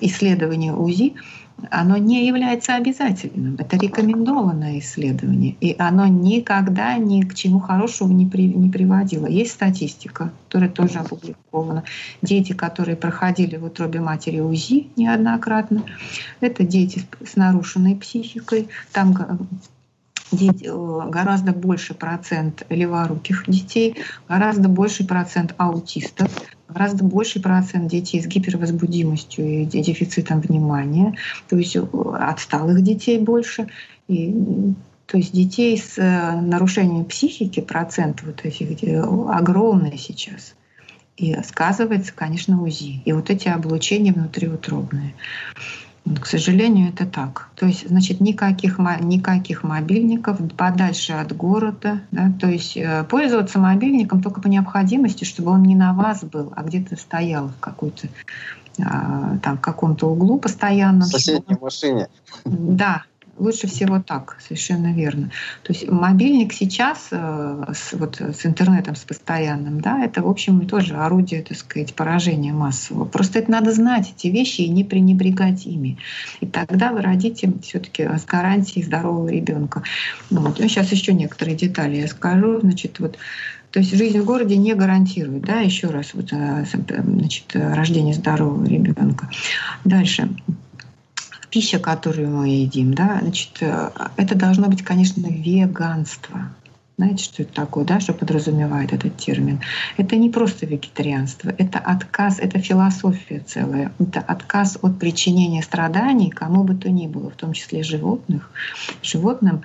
[0.00, 1.14] исследование УЗИ
[1.70, 3.56] оно не является обязательным.
[3.58, 5.56] Это рекомендованное исследование.
[5.60, 9.26] И оно никогда ни к чему хорошему не, при, не приводило.
[9.26, 11.84] Есть статистика, которая тоже опубликована.
[12.22, 15.84] Дети, которые проходили в утробе матери УЗИ неоднократно,
[16.40, 18.68] это дети с нарушенной психикой.
[18.92, 19.14] Там
[20.32, 20.70] дети,
[21.10, 23.96] гораздо больше процент леворуких детей,
[24.28, 26.30] гораздо больше процент аутистов,
[26.72, 31.16] гораздо больший процент детей с гипервозбудимостью и дефицитом внимания,
[31.48, 31.82] то есть э,
[32.18, 33.68] отсталых детей больше.
[34.08, 34.34] И,
[35.06, 38.84] то есть детей с э, нарушением психики процент вот этих
[39.28, 40.54] огромный сейчас.
[41.16, 43.02] И сказывается, конечно, УЗИ.
[43.04, 45.14] И вот эти облучения внутриутробные.
[46.20, 47.48] К сожалению, это так.
[47.54, 52.00] То есть, значит, никаких, никаких мобильников подальше от города.
[52.10, 52.32] Да?
[52.40, 56.62] То есть э, пользоваться мобильником только по необходимости, чтобы он не на вас был, а
[56.62, 58.08] где-то стоял в какой-то
[58.82, 61.04] а, там в каком-то углу постоянно.
[61.04, 62.08] В соседней машине.
[62.44, 63.04] Да,
[63.40, 65.30] Лучше всего так, совершенно верно.
[65.62, 70.66] То есть мобильник сейчас э, с, вот, с интернетом, с постоянным, да, это, в общем,
[70.66, 73.06] тоже орудие, так сказать, поражения массового.
[73.06, 75.96] Просто это надо знать, эти вещи, и не пренебрегать ими.
[76.40, 79.84] И тогда вы родите все-таки с гарантией здорового ребенка.
[80.28, 80.58] Ну, вот.
[80.58, 82.60] Сейчас еще некоторые детали я скажу.
[82.60, 83.16] Значит, вот
[83.70, 88.66] то есть жизнь в городе не гарантирует, да, еще раз, вот, э, значит, рождение здорового
[88.66, 89.30] ребенка.
[89.84, 90.28] Дальше
[91.50, 96.50] пища, которую мы едим, да, значит, э, это должно быть, конечно, веганство.
[96.96, 99.60] Знаете, что это такое, да, что подразумевает этот термин?
[99.96, 106.62] Это не просто вегетарианство, это отказ, это философия целая, это отказ от причинения страданий кому
[106.62, 108.50] бы то ни было, в том числе животных,
[109.02, 109.62] животным,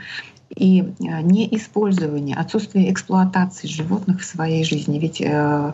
[0.55, 4.97] и э, не использование, отсутствие эксплуатации животных в своей жизни.
[4.99, 5.73] Ведь э,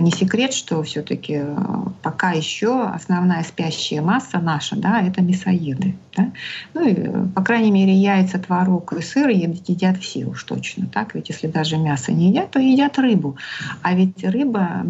[0.00, 1.56] не секрет, что все-таки э,
[2.02, 5.94] пока еще основная спящая масса наша, да, это мясоеды.
[6.16, 6.30] Да?
[6.74, 10.86] Ну и, э, по крайней мере, яйца, творог и сыр едят все уж точно.
[10.86, 11.14] Так?
[11.14, 13.36] Ведь если даже мясо не едят, то едят рыбу.
[13.82, 14.84] А ведь рыба,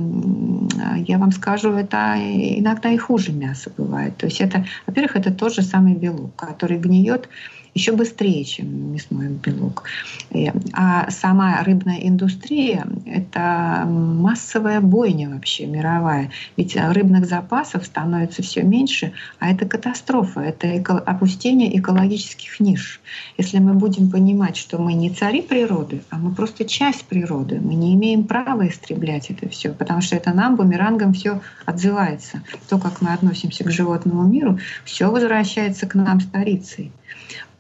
[1.07, 4.17] я вам скажу, это иногда и хуже мяса бывает.
[4.17, 7.29] То есть это, во-первых, это тот же самый белок, который гниет
[7.75, 9.85] еще быстрее, чем мясной белок.
[10.31, 16.31] Э, а сама рыбная индустрия— это массовая бойня вообще мировая.
[16.57, 23.01] Ведь рыбных запасов становится все меньше, а это катастрофа, это эко- опустение экологических ниш.
[23.39, 27.75] Если мы будем понимать, что мы не цари природы, а мы просто часть природы, мы
[27.75, 32.43] не имеем права истреблять это все, потому что это нам бумерангом все отзывается.
[32.69, 36.93] То, как мы относимся к животному миру, все возвращается к нам старицей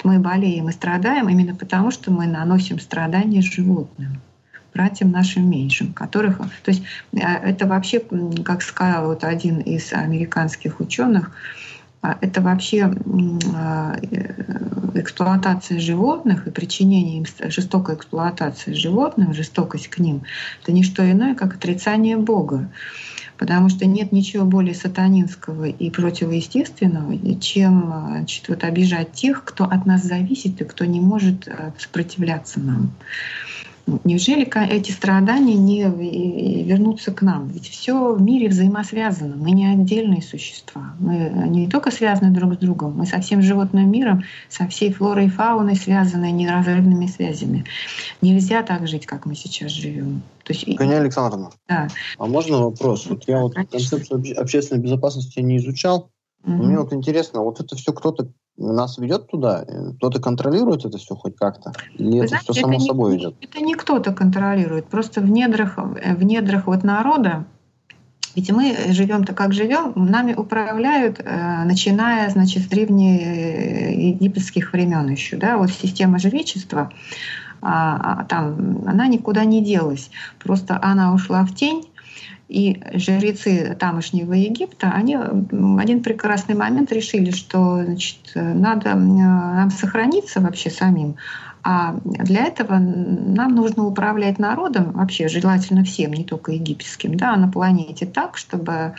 [0.04, 4.20] мы болеем и страдаем именно потому, что мы наносим страдания животным
[4.74, 8.00] братьям нашим меньшим, которых, то есть э, это вообще,
[8.44, 11.32] как сказал вот один из американских ученых,
[12.00, 13.94] а, это вообще э,
[14.94, 20.22] эксплуатация животных и причинение им жестокой эксплуатации животных, жестокость к ним,
[20.62, 22.70] это не что иное, как отрицание Бога
[23.42, 29.84] потому что нет ничего более сатанинского и противоестественного, чем значит, вот обижать тех, кто от
[29.84, 32.92] нас зависит и кто не может э, сопротивляться нам.
[34.04, 35.82] Неужели эти страдания не
[36.62, 37.48] вернутся к нам?
[37.48, 39.36] Ведь все в мире взаимосвязано.
[39.36, 40.94] Мы не отдельные существа.
[41.00, 45.26] Мы не только связаны друг с другом, мы со всем животным миром, со всей флорой
[45.26, 47.64] и фауной связаны неразрывными связями.
[48.20, 50.22] Нельзя так жить, как мы сейчас живем.
[50.44, 50.76] То есть...
[50.76, 51.88] Коня Александровна, да.
[52.18, 53.06] а можно вопрос?
[53.06, 56.10] Вот я вот концепцию общественной безопасности не изучал.
[56.44, 56.50] Mm-hmm.
[56.50, 59.64] Мне вот интересно, вот это все кто-то нас ведет туда?
[59.96, 61.72] Кто-то контролирует это все хоть как-то?
[61.94, 63.36] Или Вы это знаете, все само это собой не, идет?
[63.40, 64.86] Это не кто-то контролирует.
[64.86, 67.46] Просто в недрах, в недрах вот народа
[68.34, 75.36] ведь мы живем-то как живем, нами управляют, э, начиная, значит, с древнеегипетских э, времен еще,
[75.36, 76.90] да, вот система жречества,
[77.60, 80.10] а, а, там, она никуда не делась,
[80.42, 81.84] просто она ушла в тень,
[82.52, 90.40] и жрецы тамошнего Египта, они в один прекрасный момент решили, что значит, надо нам сохраниться
[90.40, 91.16] вообще самим,
[91.64, 97.48] а для этого нам нужно управлять народом, вообще желательно всем, не только египетским, да, на
[97.48, 98.94] планете так, чтобы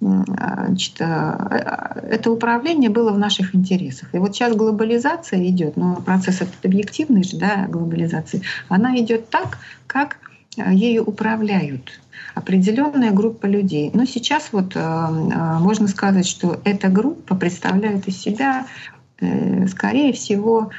[0.00, 4.14] значит, это управление было в наших интересах.
[4.14, 9.58] И вот сейчас глобализация идет, но процесс этот объективный же, да, глобализации, она идет так,
[9.86, 10.18] как
[10.56, 12.00] ею управляют
[12.34, 13.90] определенная группа людей.
[13.94, 18.66] Но сейчас вот э, э, можно сказать, что эта группа представляет из себя,
[19.20, 20.70] э, скорее всего,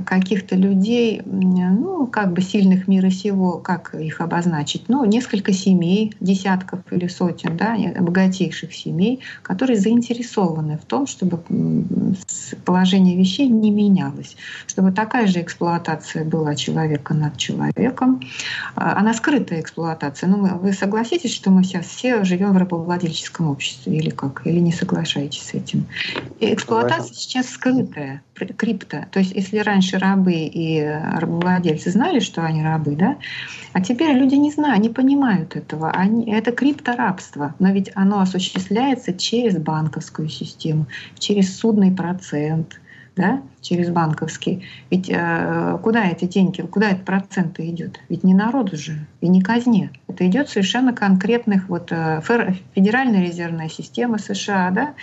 [0.00, 6.80] каких-то людей, ну, как бы сильных мира сего, как их обозначить, ну, несколько семей, десятков
[6.90, 11.42] или сотен, да, богатейших семей, которые заинтересованы в том, чтобы
[12.64, 18.20] положение вещей не менялось, чтобы такая же эксплуатация была человека над человеком.
[18.74, 20.28] А, она скрытая эксплуатация.
[20.28, 24.46] Ну, вы согласитесь, что мы сейчас все живем в рабовладельческом обществе или как?
[24.46, 25.86] Или не соглашаетесь с этим?
[26.40, 29.06] И эксплуатация сейчас скрытая, крипто.
[29.10, 33.16] То есть если раньше рабы и рабовладельцы знали, что они рабы, да,
[33.72, 35.90] а теперь люди не знают, не понимают этого.
[35.90, 40.86] Они, это крипторабство, но ведь оно осуществляется через банковскую систему,
[41.18, 42.80] через судный процент,
[43.16, 44.64] да, через банковский.
[44.90, 48.00] Ведь э, куда эти деньги, куда этот процент идет?
[48.08, 49.90] Ведь не народу же и не казне.
[50.08, 52.22] Это идет совершенно конкретных вот э,
[52.74, 54.94] Федеральная резервная система США, да,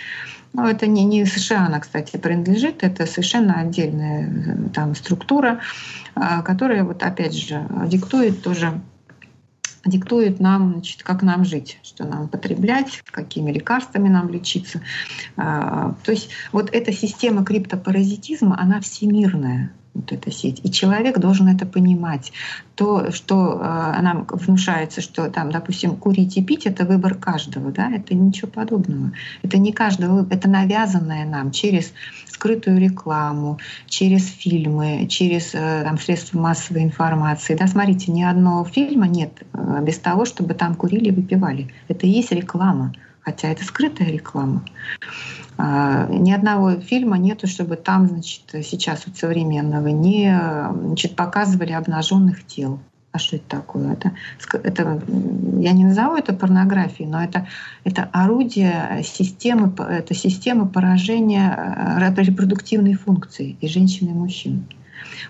[0.52, 5.60] но это не, не США она, кстати, принадлежит, это совершенно отдельная э, там структура,
[6.14, 8.80] э, которая вот опять же диктует тоже
[9.84, 14.80] диктует нам, значит, как нам жить, что нам потреблять, какими лекарствами нам лечиться.
[15.36, 20.60] А, то есть вот эта система криптопаразитизма, она всемирная вот эта сеть.
[20.64, 22.32] И человек должен это понимать.
[22.74, 27.90] То, что э, нам внушается, что там, допустим, курить и пить— это выбор каждого, да,
[27.90, 29.12] это ничего подобного.
[29.42, 31.92] Это не каждого, это навязанное нам через
[32.26, 37.54] скрытую рекламу, через фильмы, через э, там, средства массовой информации.
[37.54, 41.68] Да, смотрите, ни одного фильма нет э, без того, чтобы там курили и выпивали.
[41.88, 42.94] Это и есть реклама,
[43.24, 44.64] хотя это скрытая реклама.
[45.58, 50.36] А, ни одного фильма нету, чтобы там, значит, сейчас вот современного не
[50.86, 52.80] значит, показывали обнаженных тел.
[53.12, 53.92] А что это такое?
[53.92, 54.12] Это,
[54.56, 55.02] это,
[55.60, 57.46] я не назову это порнографией, но это,
[57.84, 61.54] это орудие системы, это система поражения
[62.00, 64.66] э, репродуктивной функции и женщин, и мужчин.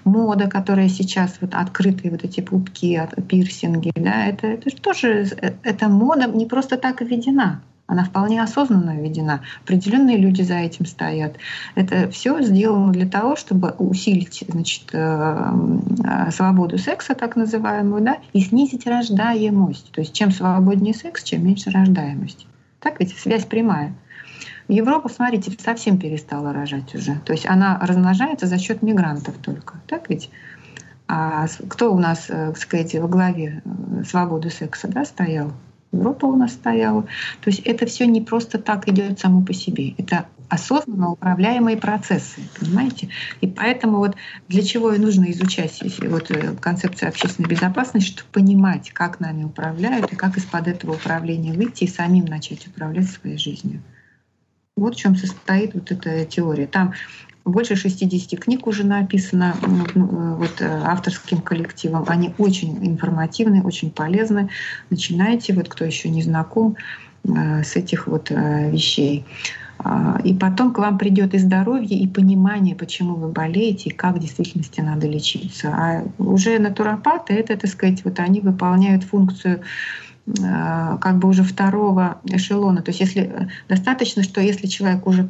[0.04, 5.88] Мода, которая сейчас вот открытые вот эти пупки, пирсинги, да, это, это тоже э, эта
[5.88, 9.42] мода не просто так введена она вполне осознанно введена.
[9.64, 11.36] Определенные люди за этим стоят.
[11.74, 15.52] Это все сделано для того, чтобы усилить значит, э,
[16.04, 19.90] э, свободу секса, так называемую, да, и снизить рождаемость.
[19.92, 22.46] То есть чем свободнее секс, чем меньше рождаемость.
[22.80, 23.94] Так ведь связь прямая.
[24.68, 27.20] Европа, смотрите, совсем перестала рожать уже.
[27.24, 29.74] То есть она размножается за счет мигрантов только.
[29.86, 30.30] Так ведь?
[31.08, 33.62] А кто у нас, э, так сказать, во главе
[34.08, 35.52] свободы секса да, стоял?
[35.92, 37.02] Европа у нас стояла.
[37.42, 39.94] То есть это все не просто так идет само по себе.
[39.98, 43.08] Это осознанно управляемые процессы, понимаете?
[43.40, 44.16] И поэтому вот
[44.48, 50.12] для чего и нужно изучать вот э, концепцию общественной безопасности, чтобы понимать, как нами управляют
[50.12, 53.82] и как из-под этого управления выйти и самим начать управлять своей жизнью.
[54.76, 56.66] Вот в чем состоит вот эта теория.
[56.66, 56.92] Там
[57.44, 62.04] больше 60 книг уже написано э, вот, э, авторским коллективом.
[62.06, 64.48] Они очень информативны, очень полезны.
[64.90, 66.76] Начинайте, вот кто еще не знаком,
[67.24, 69.24] э, с этих вот вещей.
[69.84, 74.14] А, и потом к вам придет и здоровье, и понимание, почему вы болеете, и как
[74.14, 75.68] в действительности надо лечиться.
[75.68, 79.62] А уже натуропаты, это, так сказать, вот они выполняют функцию
[80.24, 82.82] как бы уже второго эшелона.
[82.82, 85.22] То есть если э, достаточно, что если человек уже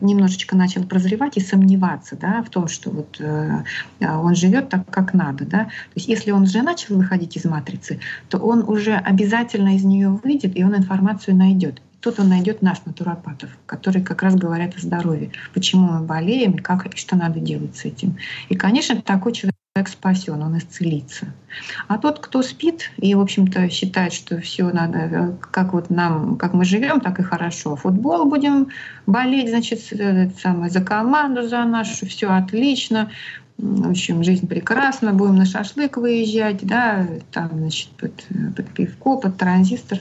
[0.00, 3.62] немножечко начал прозревать и сомневаться да, в том, что вот э,
[4.00, 8.00] он живет так, как надо, да, то есть если он уже начал выходить из матрицы,
[8.28, 11.80] то он уже обязательно из нее выйдет, и он информацию найдет.
[12.00, 16.58] Тут он найдет нас, натуропатов, которые как раз говорят о здоровье, почему мы болеем и
[16.58, 18.16] как и что надо делать с этим.
[18.48, 21.26] И, конечно, такой человек человек спасен, он исцелится.
[21.86, 26.54] А тот, кто спит и, в общем-то, считает, что все надо, как вот нам, как
[26.54, 27.76] мы живем, так и хорошо.
[27.76, 28.70] Футбол будем
[29.06, 33.12] болеть, значит, э, самое, за команду, за нашу, все отлично.
[33.58, 39.18] В общем, жизнь прекрасна, будем на шашлык выезжать, да, там, значит, под, э, под пивко,
[39.18, 40.00] под транзистор.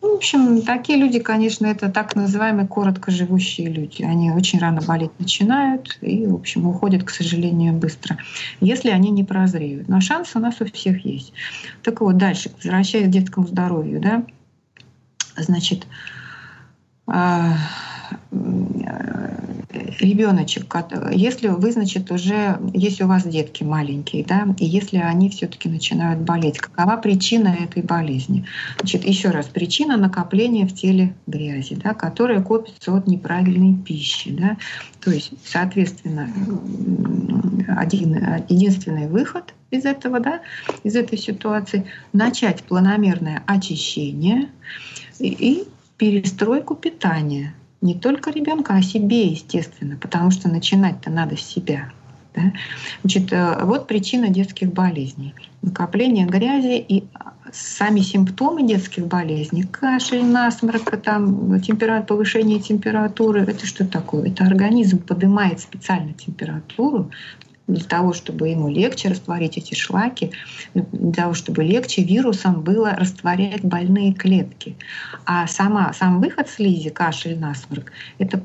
[0.00, 4.02] Ну, в общем, такие люди, конечно, это так называемые коротко живущие люди.
[4.02, 8.16] Они очень рано болеть начинают и, в общем, уходят, к сожалению, быстро,
[8.60, 9.88] если они не прозреют.
[9.88, 11.32] Но шанс у нас у всех есть.
[11.82, 14.24] Так вот, дальше, возвращаясь к детскому здоровью, да,
[15.36, 15.86] значит,
[17.08, 17.56] а,
[20.00, 20.74] ребеночек,
[21.12, 26.20] если вы, значит, уже, если у вас детки маленькие, да, и если они все-таки начинают
[26.20, 28.46] болеть, какова причина этой болезни?
[28.78, 34.56] Значит, еще раз, причина накопления в теле грязи, да, которая копится от неправильной пищи, да,
[35.00, 36.28] то есть, соответственно,
[37.76, 38.14] один,
[38.48, 40.40] единственный выход из этого, да,
[40.84, 44.48] из этой ситуации, начать планомерное очищение
[45.18, 45.64] и
[45.96, 51.90] перестройку питания не только ребенка, а себе, естественно, потому что начинать-то надо с себя.
[52.34, 52.52] Да?
[53.02, 55.34] Значит, э, вот причина детских болезней.
[55.62, 57.04] Накопление грязи и
[57.52, 64.28] сами симптомы детских болезней, кашель, насморк, там, температура, повышение температуры, это что такое?
[64.28, 67.10] Это организм поднимает специально температуру
[67.68, 70.32] для того, чтобы ему легче растворить эти шлаки,
[70.74, 74.76] для того, чтобы легче вирусам было растворять больные клетки.
[75.24, 78.42] А сама, сам выход слизи, кашель, насморк, это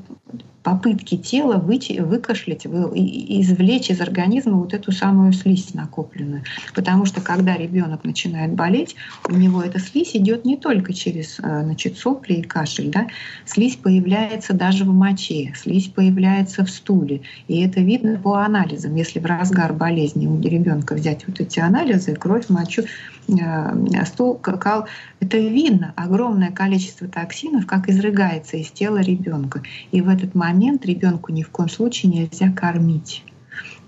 [0.64, 6.42] попытки тела выйти, выкашлять, извлечь из организма вот эту самую слизь накопленную.
[6.74, 8.96] Потому что когда ребенок начинает болеть,
[9.28, 12.90] у него эта слизь идет не только через э, значит, сопли и кашель.
[12.90, 13.08] Да?
[13.44, 17.20] Слизь появляется даже в моче, слизь появляется в стуле.
[17.46, 18.96] И это видно по анализам.
[18.96, 22.84] Если в разгар болезни у ребенка взять вот эти анализы, кровь, мочу,
[23.28, 24.86] Э, стул, кал,
[25.20, 29.62] это видно, огромное количество токсинов, как изрыгается из тела ребенка.
[29.92, 30.53] И в этот момент
[30.84, 33.24] ребенку ни в коем случае нельзя кормить.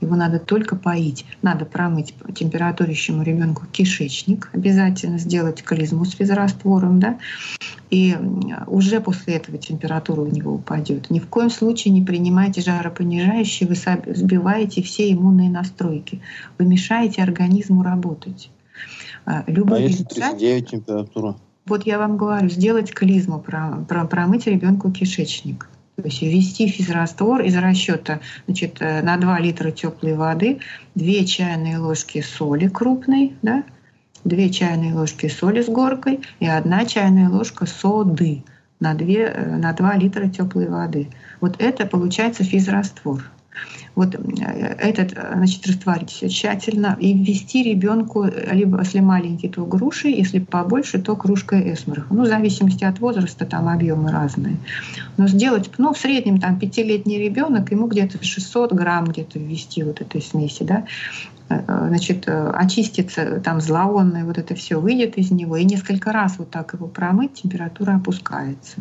[0.00, 1.24] Его надо только поить.
[1.42, 7.18] Надо промыть температурящему ребенку кишечник, обязательно сделать клизму с физраствором, да,
[7.90, 8.16] и
[8.66, 11.10] уже после этого температура у него упадет.
[11.10, 13.74] Ни в коем случае не принимайте жаропонижающие, вы
[14.14, 16.20] сбиваете все иммунные настройки,
[16.58, 18.50] вы мешаете организму работать.
[19.24, 21.36] А, любые а если 39 температура?
[21.64, 25.68] Вот я вам говорю, сделать клизму, промыть ребенку кишечник.
[25.96, 30.58] То есть ввести физраствор из расчета значит, э, на 2 литра теплой воды,
[30.94, 33.64] 2 чайные ложки соли крупной, да,
[34.24, 38.44] 2 чайные ложки соли с горкой и 1 чайная ложка соды
[38.78, 41.08] на 2, э, на 2 литра теплой воды.
[41.40, 43.24] Вот это получается физраствор.
[43.94, 50.08] Вот э, этот, значит, растворить все тщательно и ввести ребенку, либо если маленький, то груши,
[50.08, 52.12] если побольше, то кружкой эсмерха.
[52.14, 54.56] Ну, в зависимости от возраста, там объемы разные.
[55.16, 60.00] Но сделать, ну, в среднем там пятилетний ребенок, ему где-то 600 грамм где-то ввести вот
[60.00, 60.84] этой смеси, да,
[61.48, 66.36] э, значит, э, очистится, там зловонное вот это все выйдет из него, и несколько раз
[66.38, 68.80] вот так его промыть, температура опускается.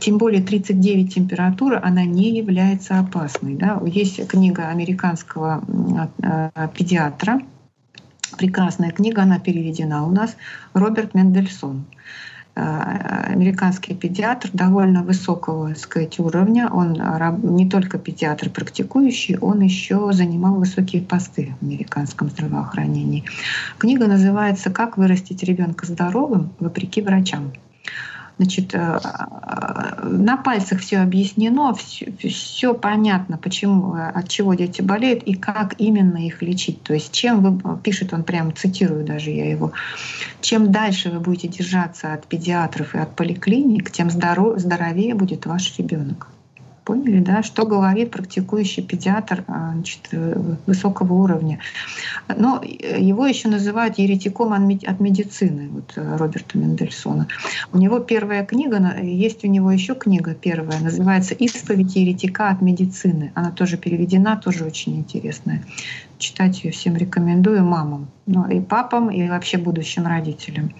[0.00, 3.54] Тем более 39 температура, она не является опасной.
[3.54, 3.80] Да?
[3.86, 5.62] Есть книга американского
[6.74, 7.40] педиатра,
[8.38, 10.36] прекрасная книга, она переведена у нас,
[10.72, 11.84] Роберт Мендельсон
[12.54, 16.68] американский педиатр довольно высокого так сказать, уровня.
[16.68, 16.92] Он
[17.56, 23.24] не только педиатр практикующий, он еще занимал высокие посты в американском здравоохранении.
[23.78, 27.52] Книга называется «Как вырастить ребенка здоровым вопреки врачам».
[28.40, 28.98] Значит, э,
[30.02, 36.16] на пальцах все объяснено, все, все понятно, почему, от чего дети болеют и как именно
[36.16, 36.82] их лечить.
[36.82, 39.72] То есть чем вы, пишет он прямо, цитирую даже я его,
[40.40, 45.76] чем дальше вы будете держаться от педиатров и от поликлиник, тем здоров, здоровее будет ваш
[45.76, 46.28] ребенок
[46.90, 51.60] поняли, да, что говорит практикующий педиатр а, значит, э, высокого уровня.
[52.26, 57.28] Но его еще называют еретиком от медицины, вот э, Роберта Мендельсона.
[57.72, 63.30] У него первая книга, есть у него еще книга первая, называется «Исповедь еретика от медицины».
[63.36, 65.62] Она тоже переведена, тоже очень интересная
[66.20, 70.72] читать ее всем рекомендую мамам, ну, и папам, и вообще будущим родителям.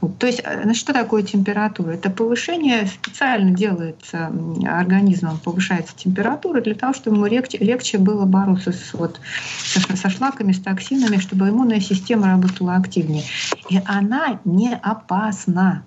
[0.00, 0.18] Вот.
[0.18, 1.92] То есть, э, что такое температура?
[1.92, 4.30] Это повышение специально делается
[4.66, 9.20] организмом, повышается температура для того, чтобы ему легче, легче было бороться с, вот,
[9.58, 13.24] со, со шлаками, с токсинами, чтобы иммунная система работала активнее.
[13.70, 15.84] И она не опасна.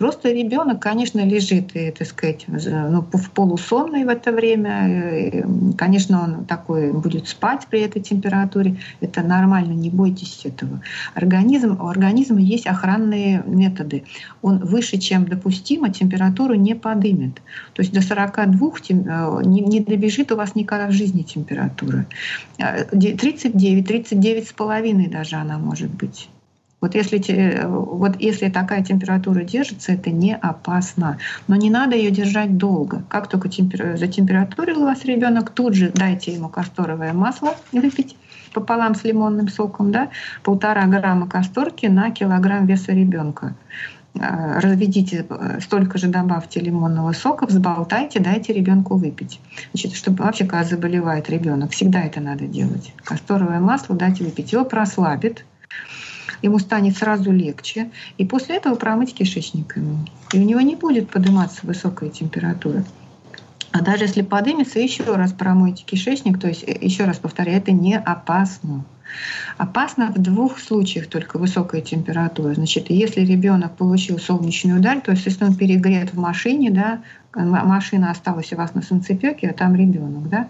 [0.00, 5.44] Просто ребенок, конечно, лежит, и, так сказать, ну, в полусонной в это время.
[5.76, 8.78] Конечно, он такой будет спать при этой температуре.
[9.02, 10.80] Это нормально, не бойтесь этого.
[11.12, 14.04] Организм, у организма есть охранные методы.
[14.40, 17.42] Он выше, чем допустимо, температуру не подымет.
[17.74, 22.06] То есть до 42 э, не, не добежит у вас никогда в жизни температура.
[22.56, 26.30] 39, 39 с половиной даже она может быть.
[26.80, 31.18] Вот если, вот если такая температура держится, это не опасно.
[31.46, 33.02] Но не надо ее держать долго.
[33.08, 33.96] Как только темпер...
[33.96, 38.16] затемпературил у вас ребенок, тут же дайте ему касторовое масло выпить
[38.52, 40.08] пополам с лимонным соком, да,
[40.42, 43.54] полтора грамма касторки на килограмм веса ребенка.
[44.18, 45.24] А, разведите,
[45.60, 49.40] столько же добавьте лимонного сока, взболтайте, дайте ребенку выпить.
[49.72, 52.92] Значит, чтобы вообще, когда заболевает ребенок, всегда это надо делать.
[53.04, 54.52] Касторовое масло дайте выпить.
[54.52, 55.44] Его прослабит,
[56.42, 59.98] ему станет сразу легче, и после этого промыть кишечник ему.
[60.32, 62.84] И у него не будет подниматься высокая температура.
[63.72, 67.70] А даже если поднимется, еще раз промойте кишечник, то есть, э, еще раз повторяю, это
[67.70, 68.84] не опасно.
[69.58, 72.54] Опасно в двух случаях только высокая температура.
[72.54, 77.00] Значит, если ребенок получил солнечный удар, то есть если он перегрет в машине, да,
[77.34, 80.48] машина осталась у вас на солнцепеке, а там ребенок, да,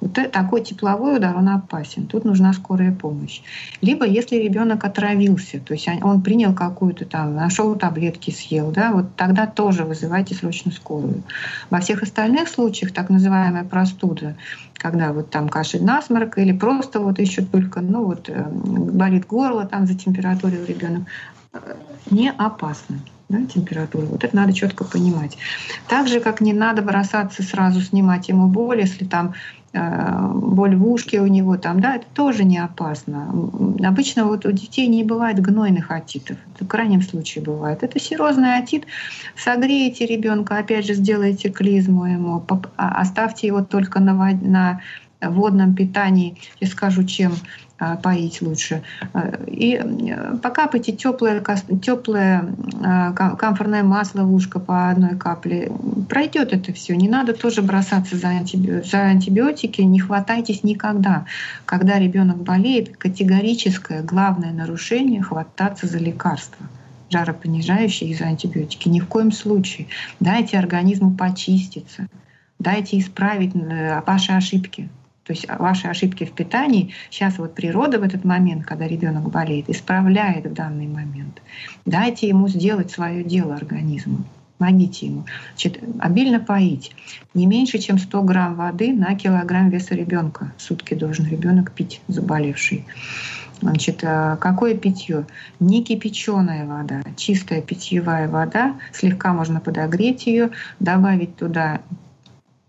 [0.00, 2.06] вот такой тепловой удар, он опасен.
[2.06, 3.40] Тут нужна скорая помощь.
[3.80, 9.16] Либо если ребенок отравился, то есть он принял какую-то там, нашел таблетки, съел, да, вот
[9.16, 11.22] тогда тоже вызывайте срочно скорую.
[11.68, 14.36] Во всех остальных случаях, так называемая простуда,
[14.74, 19.66] когда вот там кашель, насморк или просто вот еще только, ну вот э, болит горло,
[19.66, 21.10] там за температурой у ребенка,
[21.52, 21.74] э,
[22.10, 23.00] не опасно
[23.30, 24.06] да, температуру.
[24.06, 25.38] Вот это надо четко понимать.
[25.88, 29.34] Так же, как не надо бросаться сразу снимать ему боль, если там
[29.72, 33.32] э, боль в ушке у него, там, да, это тоже не опасно.
[33.84, 36.38] Обычно вот у детей не бывает гнойных отитов.
[36.54, 37.84] Это в крайнем случае бывает.
[37.84, 38.86] Это серозный отит.
[39.36, 42.44] Согреете ребенка, опять же, сделайте клизму ему,
[42.76, 44.80] а, оставьте его только на, на
[45.20, 46.36] водном питании.
[46.58, 47.34] Я скажу, чем
[48.02, 48.82] поить лучше.
[49.12, 49.80] А, и
[50.42, 51.42] покапайте теплое,
[51.82, 52.44] теплое
[52.84, 55.72] а, камфорное масло в ушко по одной капле.
[56.08, 56.94] Пройдет это все.
[56.96, 58.82] Не надо тоже бросаться за, антиби...
[58.84, 59.80] за антибиотики.
[59.80, 61.26] Не хватайтесь никогда.
[61.64, 66.66] Когда ребенок болеет, категорическое главное нарушение— хвататься за лекарства
[67.10, 68.88] жаропонижающие из антибиотики.
[68.88, 69.88] Ни в коем случае.
[70.20, 72.06] Дайте организму почиститься.
[72.60, 74.88] Дайте исправить э, ваши ошибки.
[75.24, 79.68] То есть ваши ошибки в питании сейчас вот природа в этот момент, когда ребенок болеет,
[79.68, 81.42] исправляет в данный момент.
[81.84, 84.24] Дайте ему сделать свое дело организму.
[84.58, 85.24] Помогите ему.
[85.52, 86.92] Значит, обильно поить.
[87.32, 90.52] Не меньше, чем 100 грамм воды на килограмм веса ребенка.
[90.58, 92.84] В сутки должен ребенок пить, заболевший.
[93.62, 95.26] Значит, э, какое питье?
[95.60, 98.76] Не кипяченая вода, чистая питьевая вода.
[98.92, 101.80] Слегка можно подогреть ее, добавить туда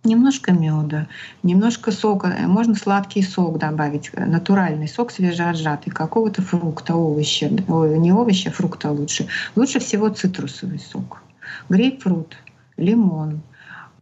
[0.03, 1.07] немножко меда,
[1.43, 7.99] немножко сока, э, можно сладкий сок добавить, э, натуральный сок свежеотжатый, какого-то фрукта, овоща, ой,
[7.99, 9.27] не овоща, а фрукта лучше.
[9.55, 11.21] Лучше всего цитрусовый сок,
[11.69, 12.35] грейпфрут,
[12.77, 13.41] лимон,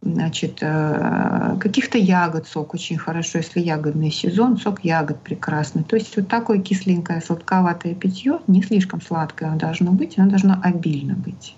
[0.02, 5.84] значит, э, каких-то ягод сок очень хорошо, если ягодный сезон, сок ягод прекрасный.
[5.84, 10.58] То есть вот такое кисленькое, сладковатое питье, не слишком сладкое оно должно быть, оно должно
[10.62, 11.56] обильно быть.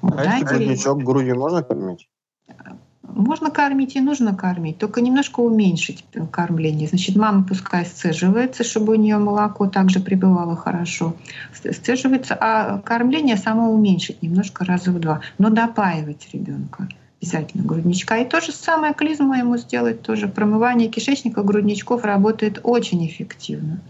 [0.00, 2.08] Вот, а если грудничок грудью можно кормить?
[3.14, 6.88] Можно кормить и нужно кормить, только немножко уменьшить кормление.
[6.88, 11.14] Значит, мама пускай сцеживается, чтобы у нее молоко также прибывало хорошо.
[11.52, 15.20] Сцеживается, а кормление само уменьшить немножко раза в два.
[15.38, 16.88] Но допаивать ребенка
[17.20, 18.16] обязательно грудничка.
[18.16, 20.26] И то же самое клизму ему сделать тоже.
[20.26, 23.80] Промывание кишечника грудничков работает очень эффективно.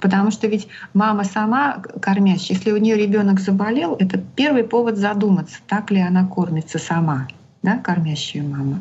[0.00, 5.58] Потому что ведь мама сама кормящая, если у нее ребенок заболел, это первый повод задуматься,
[5.66, 7.28] так ли она кормится сама
[7.62, 8.80] да, кормящая мама.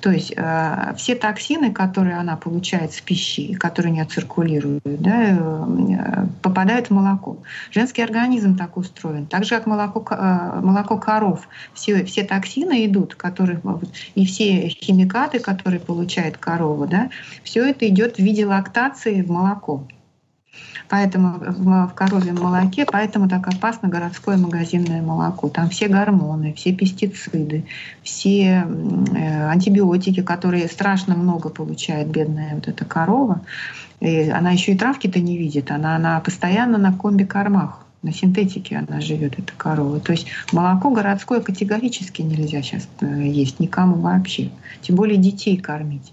[0.00, 6.26] То есть э, все токсины, которые она получает с пищи, которые не циркулируют, да, э,
[6.42, 7.38] попадают в молоко.
[7.70, 9.26] Женский организм так устроен.
[9.26, 11.48] Так же, как молоко, э, молоко коров.
[11.72, 13.60] Все, все токсины идут, которые,
[14.14, 17.10] и все химикаты, которые получает корова, да,
[17.42, 19.86] все это идет в виде лактации в молоко
[20.88, 25.48] поэтому в коровьем молоке, поэтому так опасно городское магазинное молоко.
[25.48, 27.64] Там все гормоны, все пестициды,
[28.02, 28.66] все
[29.14, 33.42] э, антибиотики, которые страшно много получает бедная вот эта корова.
[34.00, 39.00] И она еще и травки-то не видит, она, она постоянно на комби-кормах на синтетике она
[39.00, 40.00] живет, эта корова.
[40.00, 44.50] То есть молоко городское категорически нельзя сейчас э, есть никому вообще.
[44.80, 46.12] Тем более детей кормить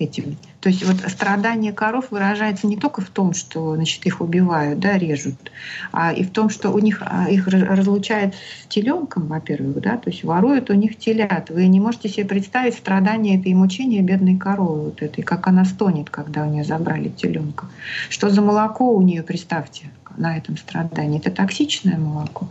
[0.00, 0.36] этим.
[0.60, 4.98] То есть вот страдание коров выражается не только в том, что значит, их убивают, да,
[4.98, 5.52] режут,
[5.92, 10.10] а и в том, что у них а, их разлучают с теленком, во-первых, да, то
[10.10, 11.50] есть воруют у них телят.
[11.50, 16.10] Вы не можете себе представить страдания этой мучения бедной коровы вот этой, как она стонет,
[16.10, 17.66] когда у нее забрали теленка.
[18.08, 21.20] Что за молоко у нее, представьте, на этом страдании.
[21.20, 22.48] Это токсичное молоко.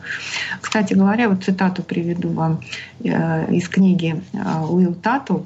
[0.62, 2.62] Кстати говоря, вот цитату приведу вам
[3.04, 5.46] э, из книги э, Уилл Тату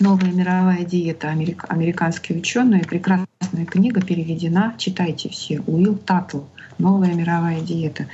[0.00, 1.28] «Новая мировая диета.
[1.28, 1.66] Америк...
[1.68, 2.82] Американские ученые».
[2.84, 4.74] Прекрасная книга переведена.
[4.78, 5.60] Читайте все.
[5.66, 6.40] Уилл Таттл.
[6.78, 8.06] «Новая мировая диета».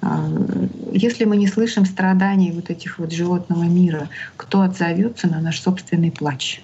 [0.00, 0.26] А,
[0.92, 6.10] если мы не слышим страданий вот этих вот животного мира, кто отзовется на наш собственный
[6.10, 6.62] плач?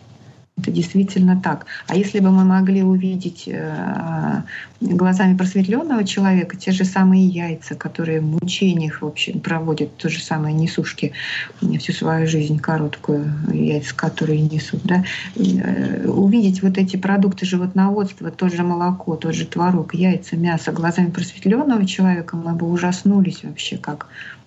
[0.57, 1.67] Это действительно так.
[1.89, 4.43] А если бы мы могли увидеть э,
[4.81, 10.23] глазами просветленного человека те же самые яйца, которые в мучениях в общем, проводят, то же
[10.23, 11.13] самое несушки
[11.61, 18.49] всю свою жизнь короткую, яйца, которые несут, да, э, увидеть вот эти продукты животноводства, то
[18.49, 24.07] же молоко, тот же творог, яйца, мясо глазами просветленного человека, мы бы ужаснулись вообще, как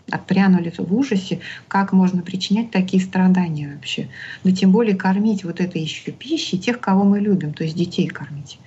[0.10, 4.08] отпрянули в ужасе, как можно причинять такие страдания вообще.
[4.44, 8.08] Но тем более кормить вот этой еще пищей тех, кого мы любим, то есть детей
[8.08, 8.60] кормить.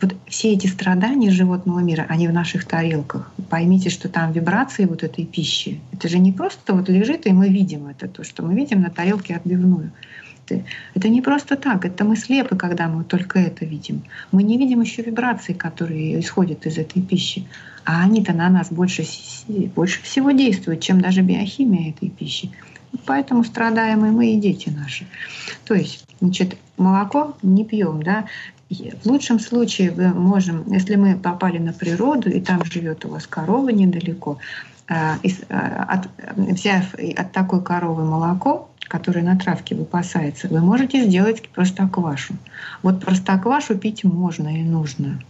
[0.00, 3.32] Вот все эти страдания животного мира, они в наших тарелках.
[3.48, 5.80] Поймите, что там вибрации вот этой пищи.
[5.92, 8.90] Это же не просто вот лежит, и мы видим это, то, что мы видим на
[8.90, 9.92] тарелке отбивную.
[10.94, 14.02] Это не просто так, это мы слепы, когда мы только это видим.
[14.32, 17.46] Мы не видим еще вибрации, которые исходят из этой пищи.
[17.84, 19.04] А они-то на нас больше,
[19.74, 22.50] больше всего действуют, чем даже биохимия этой пищи.
[23.06, 25.06] Поэтому страдаем и мы, и дети наши.
[25.64, 28.26] То есть, значит, молоко не пьем, да,
[28.70, 33.26] в лучшем случае мы можем, если мы попали на природу, и там живет у вас
[33.26, 34.38] корова недалеко,
[34.88, 41.48] э, э, от, взяв от такой коровы молоко, который на травке выпасается, вы можете сделать
[41.48, 42.34] простоквашу.
[42.82, 45.20] Вот простоквашу пить можно и нужно.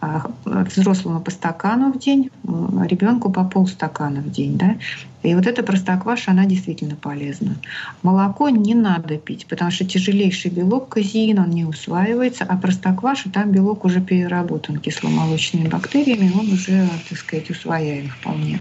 [0.00, 4.56] А, взрослому по стакану в день, ребенку по полстакана в день.
[4.56, 4.76] Да?
[5.22, 7.56] И вот эта простокваша, она действительно полезна.
[8.02, 13.52] Молоко не надо пить, потому что тяжелейший белок казеин, он не усваивается, а простокваша, там
[13.52, 18.60] белок уже переработан кисломолочными бактериями, он уже, так сказать, усвояем вполне.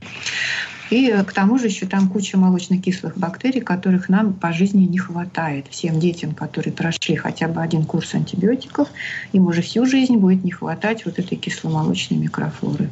[0.90, 5.68] И к тому же еще там куча молочно-кислых бактерий, которых нам по жизни не хватает.
[5.70, 8.88] Всем детям, которые прошли хотя бы один курс антибиотиков,
[9.34, 12.90] им уже всю жизнь будет не хватать вот этой кисломолочной микрофлоры.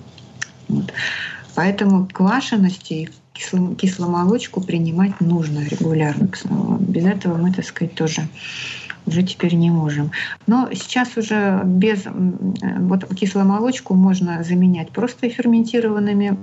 [0.68, 0.91] Вот.
[1.56, 6.30] Поэтому квашености кисло, кисломолочку принимать нужно регулярно.
[6.80, 8.28] Без этого мы, так сказать, тоже
[9.06, 10.12] уже теперь не можем.
[10.48, 16.38] Но сейчас уже без вот кисломолочку можно заменять просто ферментированными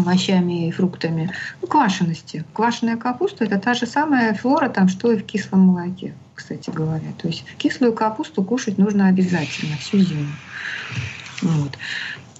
[0.00, 1.32] овощами и фруктами.
[1.62, 2.44] Ну, квашености.
[2.52, 7.12] Квашеная капуста– это та же самая флора, там, что и в кислом молоке, кстати говоря.
[7.18, 10.32] То есть кислую капусту кушать нужно обязательно всю зиму.
[11.42, 11.78] Вот.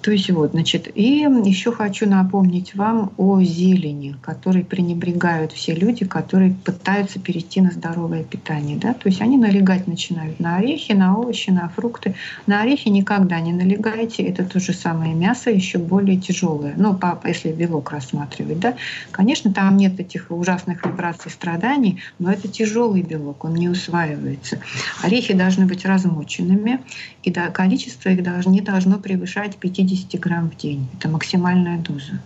[0.02, 6.06] То есть вот, значит, и еще хочу напомнить вам о зелени, которой пренебрегают все люди,
[6.06, 8.78] которые пытаются перейти на здоровое питание.
[8.78, 8.94] Да?
[8.94, 12.14] То есть они налегать начинают на орехи, на овощи, на фрукты.
[12.46, 16.72] На орехи никогда не налегайте, это то же самое мясо, еще более тяжелое.
[16.76, 18.76] Ну, если белок рассматривать, да.
[19.10, 24.60] Конечно, там нет этих ужасных вибраций страданий, но это тяжелый белок, он не усваивается.
[25.02, 26.80] Орехи должны быть размоченными,
[27.22, 30.88] и количество их не должно превышать 50 50 грамм в день.
[30.98, 32.20] Это максимальная доза.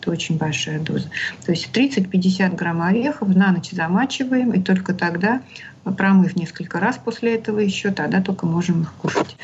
[0.00, 1.08] Это очень большая доза.
[1.44, 5.40] То есть 30-50 грамм орехов на ночь замачиваем, и только тогда,
[5.84, 9.36] промыв несколько раз после этого еще, тогда только можем их кушать,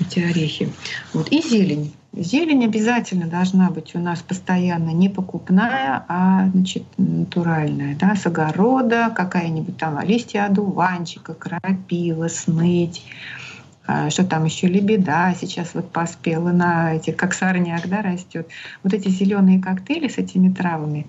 [0.00, 0.70] эти орехи.
[1.14, 1.28] Вот.
[1.32, 1.94] И зелень.
[2.12, 9.12] Зелень обязательно должна быть у нас постоянно не покупная, а значит, натуральная, да, с огорода,
[9.14, 13.04] какая-нибудь там листья одуванчика, крапива, сныть,
[13.84, 18.48] что там еще лебеда сейчас вот поспела на этих, как сорняк, да, растет.
[18.82, 21.06] Вот эти зеленые коктейли с этими травами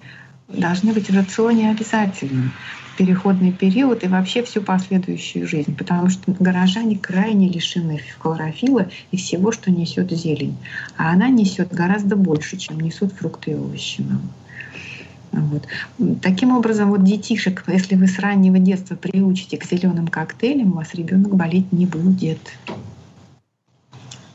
[0.47, 2.51] должны быть в рационе обязательно
[2.97, 9.51] переходный период и вообще всю последующую жизнь, потому что горожане крайне лишены хлорофила и всего,
[9.51, 10.57] что несет зелень.
[10.97, 14.22] А она несет гораздо больше, чем несут фрукты и овощи нам.
[15.32, 15.67] Вот.
[16.21, 20.93] Таким образом, вот детишек, если вы с раннего детства приучите к зеленым коктейлям, у вас
[20.93, 22.39] ребенок болеть не будет.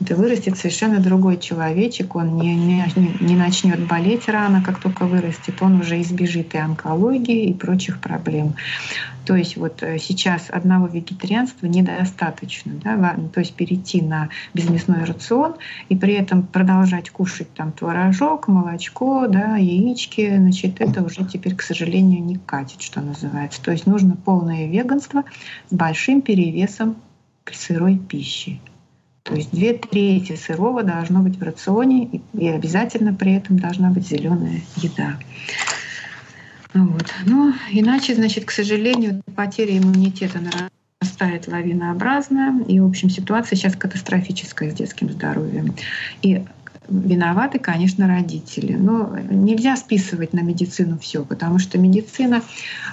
[0.06, 2.84] Это вырастет совершенно другой человечек, он не, не,
[3.18, 8.54] не начнет болеть рано, как только вырастет, он уже избежит и онкологии, и прочих проблем.
[9.24, 15.56] То есть вот э, сейчас одного вегетарианства недостаточно, да, то есть перейти на безмясной рацион
[15.88, 21.62] и при этом продолжать кушать там творожок, молочко, да, яички, значит, это уже теперь, к
[21.62, 23.60] сожалению, не катит, что называется.
[23.60, 25.24] То есть нужно полное веганство
[25.68, 26.94] с большим перевесом
[27.52, 28.60] сырой пищи.
[29.26, 34.06] То есть две трети сырого должно быть в рационе, и обязательно при этом должна быть
[34.06, 35.18] зеленая еда.
[36.74, 37.06] Вот.
[37.24, 40.38] Но иначе, значит, к сожалению, потеря иммунитета
[41.00, 45.74] нарастает лавинообразно, и, в общем, ситуация сейчас катастрофическая с детским здоровьем.
[46.22, 46.44] И
[46.88, 48.74] виноваты, конечно, родители.
[48.74, 52.42] Но нельзя списывать на медицину все, потому что медицина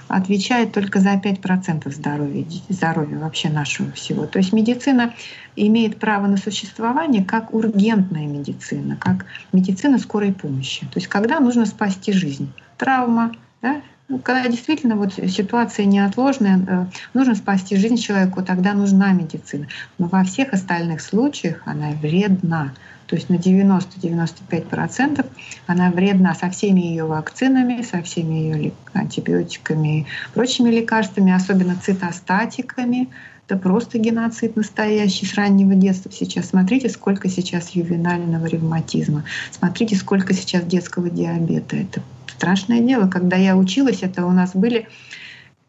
[0.08, 4.26] отвечает только за 5% здоровья, здоровья вообще нашего всего.
[4.26, 5.14] То есть медицина
[5.56, 10.82] имеет право на существование как ургентная медицина, как медицина скорой помощи.
[10.82, 12.52] То есть когда нужно спасти жизнь.
[12.78, 13.32] Травма,
[13.62, 19.68] да, ну, когда действительно вот ситуация неотложная, э, нужно спасти жизнь человеку, тогда нужна медицина.
[19.98, 22.74] Но во всех остальных случаях она вредна.
[23.08, 25.26] То есть на 90-95%
[25.68, 33.10] она вредна со всеми ее вакцинами, со всеми ее антибиотиками и прочими лекарствами, особенно цитостатиками.
[33.54, 36.48] Это просто геноцид настоящий с раннего детства сейчас.
[36.48, 39.26] Смотрите, сколько сейчас ювенального ревматизма.
[39.52, 41.76] Смотрите, сколько сейчас детского диабета.
[41.76, 43.08] Это страшное дело.
[43.08, 44.88] Когда я училась, это у нас были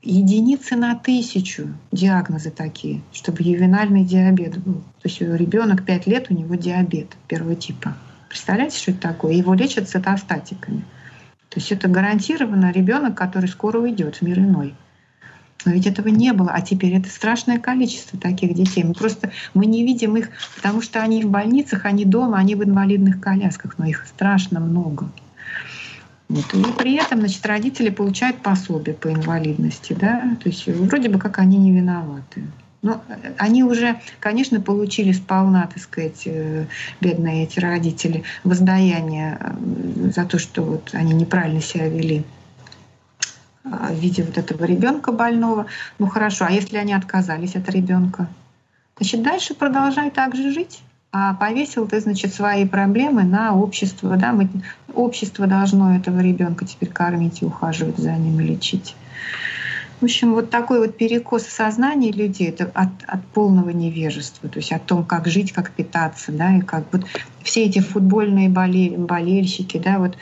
[0.01, 4.77] единицы на тысячу диагнозы такие, чтобы ювенальный диабет был.
[5.03, 7.99] То есть ребенок 5 лет, у него диабет первого типа.
[8.31, 9.35] Представляете, что это такое?
[9.35, 10.87] Его лечат цитостатиками.
[11.51, 14.73] То есть это гарантированно ребенок, который скоро уйдет в мир иной.
[15.65, 18.85] Но ведь этого не было, а теперь это страшное количество таких детей.
[18.85, 22.63] Мы просто мы не видим их, потому что они в больницах, они дома, они в
[22.63, 25.11] инвалидных колясках, но их страшно много.
[26.29, 26.55] Вот.
[26.55, 31.39] И при этом, значит, родители получают пособие по инвалидности, да, то есть вроде бы как
[31.39, 32.45] они не виноваты.
[32.85, 33.03] Но
[33.39, 36.67] они уже, конечно, получили сполна, так сказать, э,
[37.01, 42.25] бедные эти родители, воздаяние э, за то, что вот они неправильно себя вели
[43.65, 45.67] в виде вот этого ребенка больного.
[45.99, 48.29] Ну хорошо, а если они отказались от ребенка?
[48.97, 50.83] Значит, дальше продолжай так же жить.
[51.11, 54.17] А повесил ты, значит, свои проблемы на общество.
[54.17, 54.33] Да?
[54.33, 54.49] Мы,
[54.93, 58.97] общество должно этого ребенка теперь кормить и ухаживать за ним и лечить.
[60.01, 64.59] В общем, вот такой вот перекос в сознании людей это от, от полного невежества, то
[64.59, 67.05] есть о том, как жить, как питаться, да, и как вот
[67.43, 70.19] все эти футбольные болель, болельщики, да, вот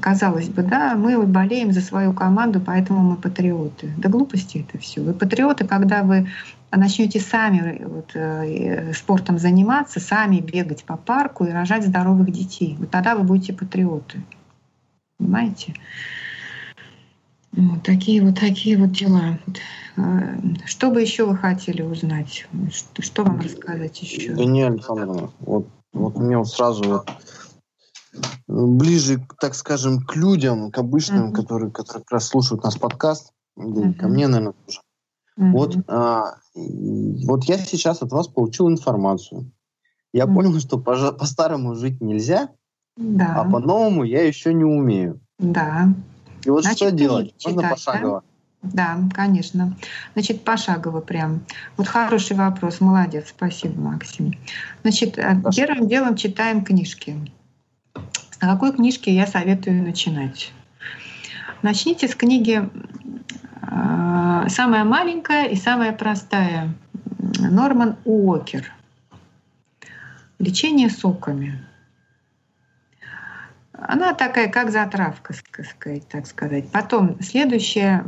[0.00, 3.92] казалось бы, да, мы вот болеем за свою команду, поэтому мы патриоты.
[3.96, 5.00] Да глупости это все.
[5.00, 6.28] Вы патриоты, когда вы
[6.70, 12.76] начнете сами вот, э, спортом заниматься, сами бегать по парку и рожать здоровых детей.
[12.78, 14.22] Вот тогда вы будете патриоты.
[15.18, 15.74] Понимаете?
[17.56, 19.38] Вот такие вот такие вот дела.
[19.96, 20.36] А,
[20.66, 22.46] что бы еще вы хотели узнать?
[22.70, 24.34] Что, что вам рассказать еще?
[24.34, 27.10] Да не, Александровна, вот, вот мне вот сразу вот
[28.46, 31.34] ближе, так скажем, к людям, к обычным, uh-huh.
[31.34, 33.94] которые, которые как раз слушают нас подкаст, uh-huh.
[33.94, 34.80] ко мне, наверное, тоже.
[35.38, 35.50] Uh-huh.
[35.50, 39.50] Вот, а, вот я сейчас от вас получил информацию.
[40.12, 40.34] Я uh-huh.
[40.34, 42.50] понял, что по- по-старому жить нельзя,
[42.96, 43.34] да.
[43.40, 45.20] а по-новому я еще не умею.
[45.38, 45.88] Да.
[46.44, 47.34] И вот Значит, что делать?
[47.38, 48.22] Читать, Можно пошагово?
[48.62, 48.96] Да?
[48.96, 49.76] да, конечно.
[50.14, 51.42] Значит, пошагово прям.
[51.76, 52.80] Вот хороший вопрос.
[52.80, 53.28] Молодец.
[53.28, 54.34] Спасибо, Максим.
[54.82, 55.52] Значит, э, Спасибо.
[55.66, 57.16] первым делом читаем книжки.
[58.30, 60.52] С какой книжки я советую начинать?
[61.62, 62.68] Начните с книги
[63.62, 66.74] э, «Самая маленькая и самая простая»
[67.40, 68.70] Норман Уокер.
[70.38, 71.64] Лечение соками.
[73.86, 75.34] Она такая, как затравка,
[76.10, 76.70] так сказать.
[76.70, 78.04] Потом следующая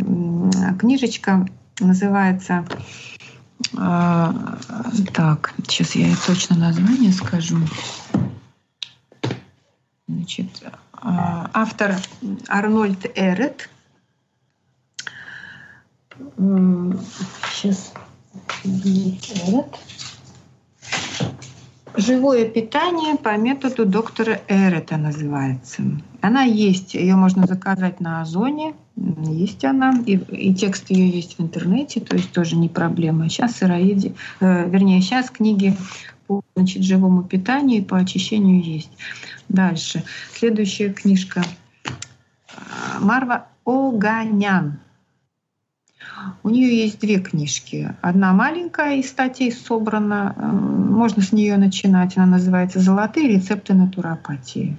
[0.78, 1.46] книжечка
[1.80, 2.64] называется...
[3.74, 4.32] Э,
[5.14, 7.58] так, сейчас я точно название скажу.
[10.06, 10.68] Значит, э,
[11.02, 11.96] автор
[12.48, 13.68] Арнольд Эрет.
[17.50, 17.92] Сейчас.
[21.96, 25.82] Живое питание по методу доктора Эрета называется.
[26.20, 31.42] Она есть, ее можно заказать на Озоне, есть она, и, и текст ее есть в
[31.42, 33.28] интернете, то есть тоже не проблема.
[33.30, 35.74] Сейчас сыроеди, э, вернее, сейчас книги
[36.26, 38.90] по значит, живому питанию и по очищению есть.
[39.48, 40.02] Дальше.
[40.34, 41.42] Следующая книжка.
[43.00, 44.80] Марва Оганян.
[46.42, 47.94] У нее есть две книжки.
[48.02, 52.16] Одна маленькая из статей собрана, э, можно с нее начинать.
[52.16, 54.76] Она называется «Золотые рецепты натуропатии».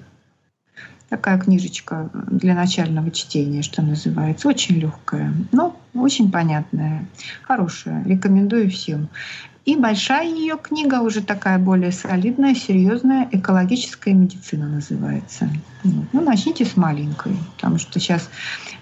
[1.10, 4.48] Такая книжечка для начального чтения, что называется.
[4.50, 7.08] Очень легкая, но очень понятная,
[7.44, 8.04] хорошая.
[8.04, 9.08] Рекомендую всем.
[9.68, 15.49] И большая ее книга, уже такая более солидная, серьезная, экологическая медицина называется.
[15.84, 18.30] Ну, начните с маленькой, потому что сейчас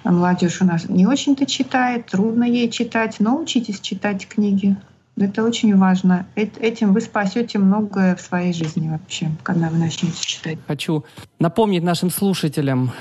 [0.03, 4.77] молодежь у нас не очень-то читает, трудно ей читать, но учитесь читать книги.
[5.17, 6.27] Это очень важно.
[6.35, 10.59] Этим вы спасете многое в своей жизни вообще, когда вы начнете читать.
[10.67, 11.03] Хочу
[11.39, 12.91] напомнить нашим слушателям,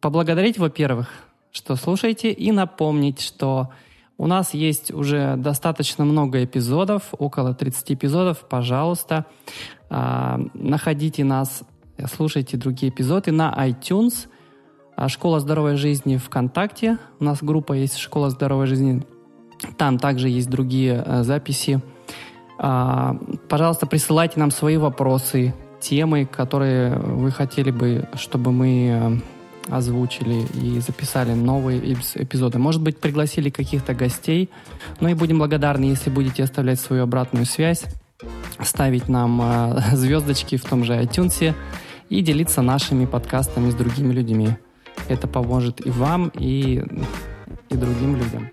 [0.00, 1.08] поблагодарить, во-первых,
[1.50, 3.70] что слушаете, и напомнить, что
[4.18, 8.38] у нас есть уже достаточно много эпизодов, около 30 эпизодов.
[8.48, 9.26] Пожалуйста,
[9.90, 11.62] а, находите нас,
[12.14, 14.28] слушайте другие эпизоды на iTunes,
[14.96, 16.98] а, Школа здоровой жизни ВКонтакте.
[17.20, 19.04] У нас группа есть Школа здоровой жизни.
[19.76, 21.80] Там также есть другие а, записи.
[22.58, 29.20] Пожалуйста, присылайте нам свои вопросы, темы, которые вы хотели бы, чтобы мы
[29.68, 32.58] озвучили и записали новые эпизоды.
[32.58, 34.50] Может быть, пригласили каких-то гостей.
[35.00, 37.84] Ну и будем благодарны, если будете оставлять свою обратную связь,
[38.60, 41.54] ставить нам э, звездочки в том же iTunes
[42.08, 44.50] и делиться нашими подкастами с другими людьми.
[45.08, 46.82] Это поможет и вам, и,
[47.68, 48.50] и другим людям.